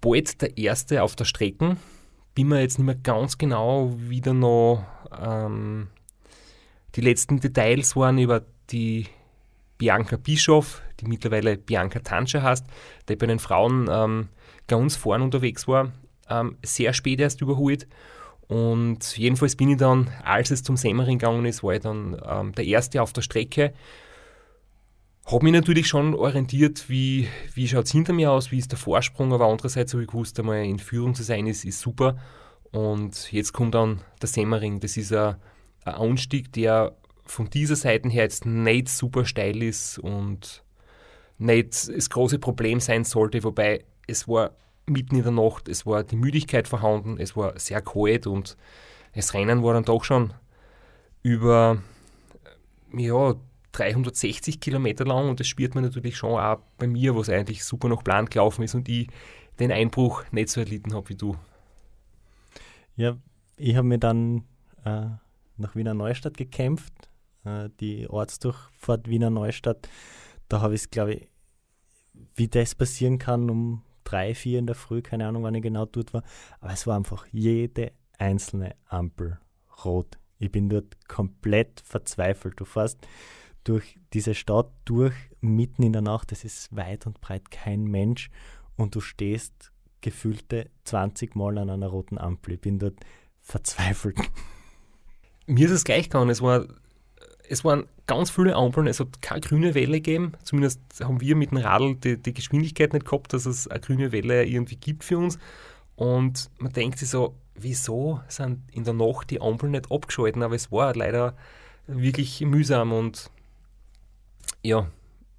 bald 0.00 0.40
der 0.40 0.56
Erste 0.56 1.02
auf 1.02 1.16
der 1.16 1.24
Strecke. 1.24 1.76
Bin 2.34 2.48
mir 2.48 2.60
jetzt 2.60 2.78
nicht 2.78 2.86
mehr 2.86 2.94
ganz 2.94 3.36
genau 3.36 3.92
wieder 3.98 4.32
noch 4.32 4.84
ähm, 5.16 5.88
die 6.94 7.00
letzten 7.00 7.40
Details 7.40 7.96
waren 7.96 8.18
über 8.18 8.44
die 8.70 9.06
Bianca 9.78 10.16
Bischof, 10.16 10.82
die 11.00 11.06
mittlerweile 11.06 11.56
Bianca 11.56 12.00
Tanscher 12.00 12.42
heißt, 12.42 12.66
die 13.08 13.16
bei 13.16 13.26
den 13.26 13.38
Frauen 13.38 13.88
ähm, 13.90 14.28
ganz 14.66 14.96
vorn 14.96 15.22
unterwegs 15.22 15.68
war, 15.68 15.92
ähm, 16.28 16.56
sehr 16.64 16.92
spät 16.92 17.20
erst 17.20 17.40
überholt. 17.40 17.86
Und 18.48 19.16
jedenfalls 19.16 19.56
bin 19.56 19.70
ich 19.70 19.76
dann, 19.76 20.10
als 20.24 20.50
es 20.50 20.62
zum 20.62 20.76
Semmering 20.76 21.18
gegangen 21.18 21.44
ist, 21.44 21.62
war 21.62 21.74
ich 21.74 21.82
dann 21.82 22.20
ähm, 22.26 22.52
der 22.54 22.64
Erste 22.64 23.02
auf 23.02 23.12
der 23.12 23.22
Strecke. 23.22 23.74
Habe 25.26 25.44
mich 25.44 25.52
natürlich 25.52 25.86
schon 25.86 26.14
orientiert, 26.14 26.88
wie, 26.88 27.28
wie 27.54 27.68
schaut 27.68 27.84
es 27.84 27.92
hinter 27.92 28.14
mir 28.14 28.32
aus, 28.32 28.50
wie 28.50 28.58
ist 28.58 28.72
der 28.72 28.78
Vorsprung, 28.78 29.34
aber 29.34 29.46
andererseits 29.46 29.92
habe 29.92 30.02
ich 30.02 30.08
gewusst, 30.08 30.40
einmal 30.40 30.64
in 30.64 30.78
Führung 30.78 31.14
zu 31.14 31.22
sein 31.22 31.46
ist, 31.46 31.66
ist 31.66 31.80
super. 31.80 32.16
Und 32.70 33.32
jetzt 33.32 33.52
kommt 33.52 33.74
dann 33.74 34.00
der 34.20 34.28
Semmering. 34.28 34.80
Das 34.80 34.96
ist 34.96 35.12
ein, 35.12 35.36
Anstieg, 35.84 36.52
der 36.52 36.94
von 37.24 37.48
dieser 37.48 37.76
Seite 37.76 38.08
her 38.10 38.24
jetzt 38.24 38.44
nicht 38.44 38.88
super 38.88 39.24
steil 39.24 39.62
ist 39.62 39.98
und 39.98 40.62
nicht 41.38 41.88
das 41.88 42.10
große 42.10 42.38
Problem 42.38 42.80
sein 42.80 43.04
sollte, 43.04 43.42
wobei 43.44 43.84
es 44.06 44.28
war 44.28 44.50
mitten 44.86 45.16
in 45.16 45.22
der 45.22 45.32
Nacht, 45.32 45.68
es 45.68 45.86
war 45.86 46.02
die 46.04 46.16
Müdigkeit 46.16 46.68
vorhanden, 46.68 47.18
es 47.18 47.36
war 47.36 47.58
sehr 47.58 47.80
kalt 47.80 48.26
und 48.26 48.56
das 49.14 49.34
Rennen 49.34 49.62
war 49.62 49.74
dann 49.74 49.84
doch 49.84 50.04
schon 50.04 50.34
über 51.22 51.78
ja, 52.92 53.34
360 53.72 54.60
Kilometer 54.60 55.04
lang 55.04 55.28
und 55.28 55.40
das 55.40 55.46
spürt 55.46 55.74
man 55.74 55.84
natürlich 55.84 56.16
schon 56.16 56.38
auch 56.38 56.58
bei 56.78 56.86
mir, 56.86 57.14
was 57.16 57.28
eigentlich 57.28 57.64
super 57.64 57.88
nach 57.88 58.02
Plan 58.02 58.26
gelaufen 58.26 58.62
ist 58.62 58.74
und 58.74 58.88
ich 58.88 59.08
den 59.58 59.72
Einbruch 59.72 60.24
nicht 60.30 60.48
so 60.48 60.60
erlitten 60.60 60.94
habe 60.94 61.08
wie 61.10 61.14
du. 61.14 61.36
Ja, 62.98 63.16
ich 63.56 63.76
habe 63.76 63.86
mir 63.86 63.98
dann 63.98 64.42
äh, 64.84 65.06
nach 65.56 65.76
Wiener 65.76 65.94
Neustadt 65.94 66.36
gekämpft, 66.36 66.92
äh, 67.44 67.68
die 67.78 68.10
Ortsdurchfahrt 68.10 69.08
Wiener 69.08 69.30
Neustadt. 69.30 69.88
Da 70.48 70.62
habe 70.62 70.74
ich 70.74 70.80
es, 70.80 70.90
glaube 70.90 71.14
ich, 71.14 71.28
wie 72.34 72.48
das 72.48 72.74
passieren 72.74 73.20
kann, 73.20 73.50
um 73.50 73.84
drei, 74.02 74.34
vier 74.34 74.58
in 74.58 74.66
der 74.66 74.74
Früh, 74.74 75.00
keine 75.00 75.28
Ahnung, 75.28 75.44
wann 75.44 75.54
ich 75.54 75.62
genau 75.62 75.86
dort 75.86 76.12
war. 76.12 76.24
Aber 76.58 76.72
es 76.72 76.88
war 76.88 76.96
einfach 76.96 77.24
jede 77.30 77.92
einzelne 78.18 78.74
Ampel 78.88 79.38
rot. 79.84 80.18
Ich 80.40 80.50
bin 80.50 80.68
dort 80.68 81.06
komplett 81.06 81.80
verzweifelt. 81.84 82.58
Du 82.58 82.64
fährst 82.64 83.06
durch 83.62 84.00
diese 84.12 84.34
Stadt 84.34 84.72
durch, 84.84 85.14
mitten 85.40 85.84
in 85.84 85.92
der 85.92 86.02
Nacht, 86.02 86.32
es 86.32 86.42
ist 86.42 86.74
weit 86.74 87.06
und 87.06 87.20
breit 87.20 87.52
kein 87.52 87.84
Mensch 87.84 88.28
und 88.74 88.96
du 88.96 89.00
stehst 89.00 89.72
gefühlte 90.00 90.70
20 90.84 91.34
Mal 91.36 91.58
an 91.58 91.70
einer 91.70 91.88
roten 91.88 92.18
Ampel. 92.18 92.54
Ich 92.54 92.60
bin 92.60 92.78
dort 92.78 92.96
verzweifelt. 93.40 94.18
Mir 95.46 95.66
ist 95.66 95.72
es 95.72 95.84
gleich 95.84 96.04
gegangen. 96.04 96.30
Es, 96.30 96.42
war, 96.42 96.66
es 97.48 97.64
waren 97.64 97.86
ganz 98.06 98.30
viele 98.30 98.54
Ampeln, 98.54 98.86
es 98.86 99.00
hat 99.00 99.22
keine 99.22 99.40
grüne 99.40 99.74
Welle 99.74 100.00
gegeben. 100.00 100.32
Zumindest 100.44 100.80
haben 101.02 101.20
wir 101.20 101.34
mit 101.36 101.50
dem 101.50 101.58
Radl 101.58 101.96
die, 101.96 102.16
die 102.18 102.34
Geschwindigkeit 102.34 102.92
nicht 102.92 103.06
gehabt, 103.06 103.32
dass 103.32 103.46
es 103.46 103.68
eine 103.68 103.80
grüne 103.80 104.12
Welle 104.12 104.44
irgendwie 104.44 104.76
gibt 104.76 105.04
für 105.04 105.18
uns. 105.18 105.38
Und 105.96 106.50
man 106.58 106.72
denkt 106.72 106.98
sich 106.98 107.08
so, 107.08 107.34
wieso 107.54 108.20
sind 108.28 108.60
in 108.70 108.84
der 108.84 108.94
Nacht 108.94 109.30
die 109.30 109.40
Ampeln 109.40 109.72
nicht 109.72 109.90
abgeschalten? 109.90 110.42
Aber 110.42 110.54
es 110.54 110.70
war 110.70 110.94
leider 110.94 111.34
wirklich 111.86 112.40
mühsam 112.42 112.92
und 112.92 113.30
ja, 114.62 114.86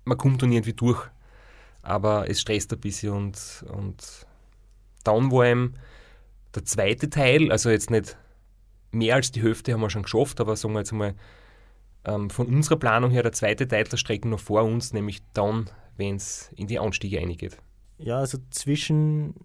man 0.05 0.17
kommt 0.17 0.41
dann 0.41 0.51
irgendwie 0.51 0.73
durch. 0.73 1.07
Aber 1.81 2.29
es 2.29 2.41
stresst 2.41 2.73
ein 2.73 2.79
bisschen 2.79 3.13
und, 3.13 3.65
und 3.71 4.27
dann 5.09 5.31
war 5.31 5.45
eben 5.45 5.73
der 6.55 6.65
zweite 6.65 7.09
Teil, 7.09 7.51
also 7.51 7.69
jetzt 7.69 7.91
nicht 7.91 8.17
mehr 8.91 9.15
als 9.15 9.31
die 9.31 9.41
Hälfte 9.41 9.73
haben 9.73 9.81
wir 9.81 9.89
schon 9.89 10.03
geschafft, 10.03 10.41
aber 10.41 10.55
sagen 10.55 10.73
wir 10.73 10.79
jetzt 10.79 10.91
mal 10.91 11.13
ähm, 12.05 12.29
von 12.29 12.47
unserer 12.47 12.77
Planung 12.77 13.11
her 13.11 13.23
der 13.23 13.31
zweite 13.31 13.67
Teil 13.67 13.83
der 13.83 13.97
Strecke 13.97 14.27
noch 14.27 14.39
vor 14.39 14.63
uns, 14.63 14.93
nämlich 14.93 15.21
dann, 15.33 15.69
wenn 15.97 16.15
es 16.15 16.51
in 16.55 16.67
die 16.67 16.79
Anstiege 16.79 17.19
eingeht. 17.19 17.57
Ja, 17.97 18.17
also 18.17 18.37
zwischen 18.49 19.35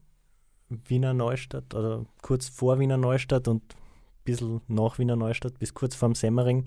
Wiener 0.69 1.12
Neustadt 1.12 1.75
oder 1.75 2.07
kurz 2.23 2.49
vor 2.49 2.79
Wiener 2.79 2.97
Neustadt 2.97 3.49
und 3.49 3.62
ein 3.62 4.25
bisschen 4.25 4.61
nach 4.69 4.99
Wiener 4.99 5.17
Neustadt 5.17 5.59
bis 5.59 5.75
kurz 5.75 5.95
vorm 5.95 6.15
Semmering 6.15 6.65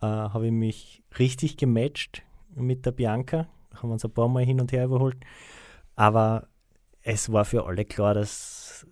äh, 0.00 0.06
habe 0.06 0.46
ich 0.46 0.52
mich 0.52 1.02
richtig 1.18 1.56
gematcht 1.56 2.22
mit 2.54 2.86
der 2.86 2.92
Bianca. 2.92 3.48
Haben 3.74 3.90
uns 3.90 4.04
ein 4.04 4.12
paar 4.12 4.28
Mal 4.28 4.44
hin 4.44 4.60
und 4.60 4.70
her 4.70 4.84
überholt. 4.84 5.16
Aber 5.96 6.48
es 7.04 7.30
war 7.30 7.44
für 7.44 7.66
alle 7.66 7.84
klar, 7.84 8.14
dass 8.14 8.86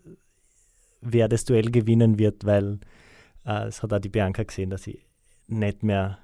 wer 1.00 1.28
das 1.28 1.44
Duell 1.44 1.70
gewinnen 1.70 2.18
wird, 2.18 2.44
weil 2.44 2.78
äh, 3.44 3.64
es 3.64 3.82
hat 3.82 3.92
auch 3.92 3.98
die 3.98 4.10
Bianca 4.10 4.44
gesehen, 4.44 4.70
dass 4.70 4.86
ich 4.86 5.04
nicht 5.48 5.82
mehr 5.82 6.18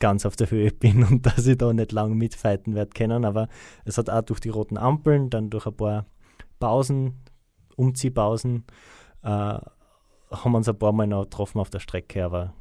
ganz 0.00 0.26
auf 0.26 0.36
der 0.36 0.50
Höhe 0.50 0.70
bin 0.72 1.04
und 1.04 1.26
dass 1.26 1.46
ich 1.46 1.58
da 1.58 1.72
nicht 1.72 1.92
lang 1.92 2.14
mitfighten 2.14 2.74
werde 2.74 2.90
können. 2.90 3.24
Aber 3.24 3.48
es 3.84 3.98
hat 3.98 4.10
auch 4.10 4.22
durch 4.22 4.40
die 4.40 4.48
roten 4.48 4.78
Ampeln, 4.78 5.30
dann 5.30 5.50
durch 5.50 5.66
ein 5.66 5.76
paar 5.76 6.06
Pausen, 6.58 7.20
Umziehpausen, 7.76 8.64
äh, 9.22 9.28
haben 9.28 10.52
wir 10.52 10.56
uns 10.56 10.68
ein 10.68 10.78
paar 10.78 10.92
Mal 10.92 11.06
noch 11.06 11.24
getroffen 11.24 11.60
auf 11.60 11.70
der 11.70 11.78
Strecke, 11.78 12.24
aber 12.24 12.54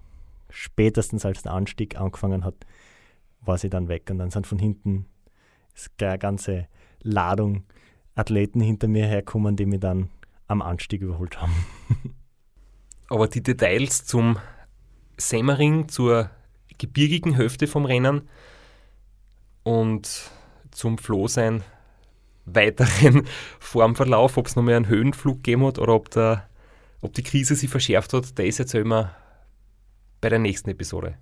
spätestens 0.49 1.25
als 1.25 1.41
der 1.41 1.53
Anstieg 1.53 1.99
angefangen 1.99 2.43
hat, 2.43 2.55
war 3.41 3.57
sie 3.57 3.69
dann 3.69 3.88
weg 3.88 4.09
und 4.11 4.19
dann 4.19 4.29
sind 4.29 4.45
von 4.45 4.59
hinten 4.59 5.05
eine 5.99 6.19
ganze 6.19 6.67
Ladung 7.01 7.63
Athleten 8.16 8.61
hinter 8.61 8.88
mir 8.88 9.05
herkommen, 9.05 9.55
die 9.55 9.66
mich 9.66 9.80
dann 9.80 10.09
am 10.47 10.61
Anstieg 10.61 11.01
überholt 11.01 11.41
haben. 11.41 11.53
Aber 13.09 13.28
die 13.28 13.43
Details 13.43 14.05
zum 14.05 14.38
Semmering, 15.18 15.88
zur 15.88 16.30
gebirgigen 16.78 17.36
Hälfte 17.36 17.68
vom 17.68 17.86
Rennen 17.86 18.28
und 19.64 20.32
zum 20.72 20.97
Flohsein 20.97 21.64
weiteren 22.45 23.28
Formverlauf, 23.59 24.38
ob 24.38 24.47
es 24.47 24.55
noch 24.55 24.64
mehr 24.64 24.78
einen 24.78 24.88
Höhenflug 24.88 25.38
gegeben 25.38 25.66
hat 25.66 25.80
oder 25.80 25.93
ob, 25.93 26.09
der, 26.09 26.49
ob 27.01 27.14
die 27.14 27.24
Krise 27.24 27.55
sich 27.55 27.70
verschärft 27.70 28.14
hat, 28.14 28.38
da 28.38 28.43
ist 28.43 28.57
jetzt 28.57 28.74
ja 28.74 28.82
immer 28.82 29.16
bei 30.20 30.30
der 30.30 30.39
nächsten 30.39 30.70
Episode. 30.70 31.18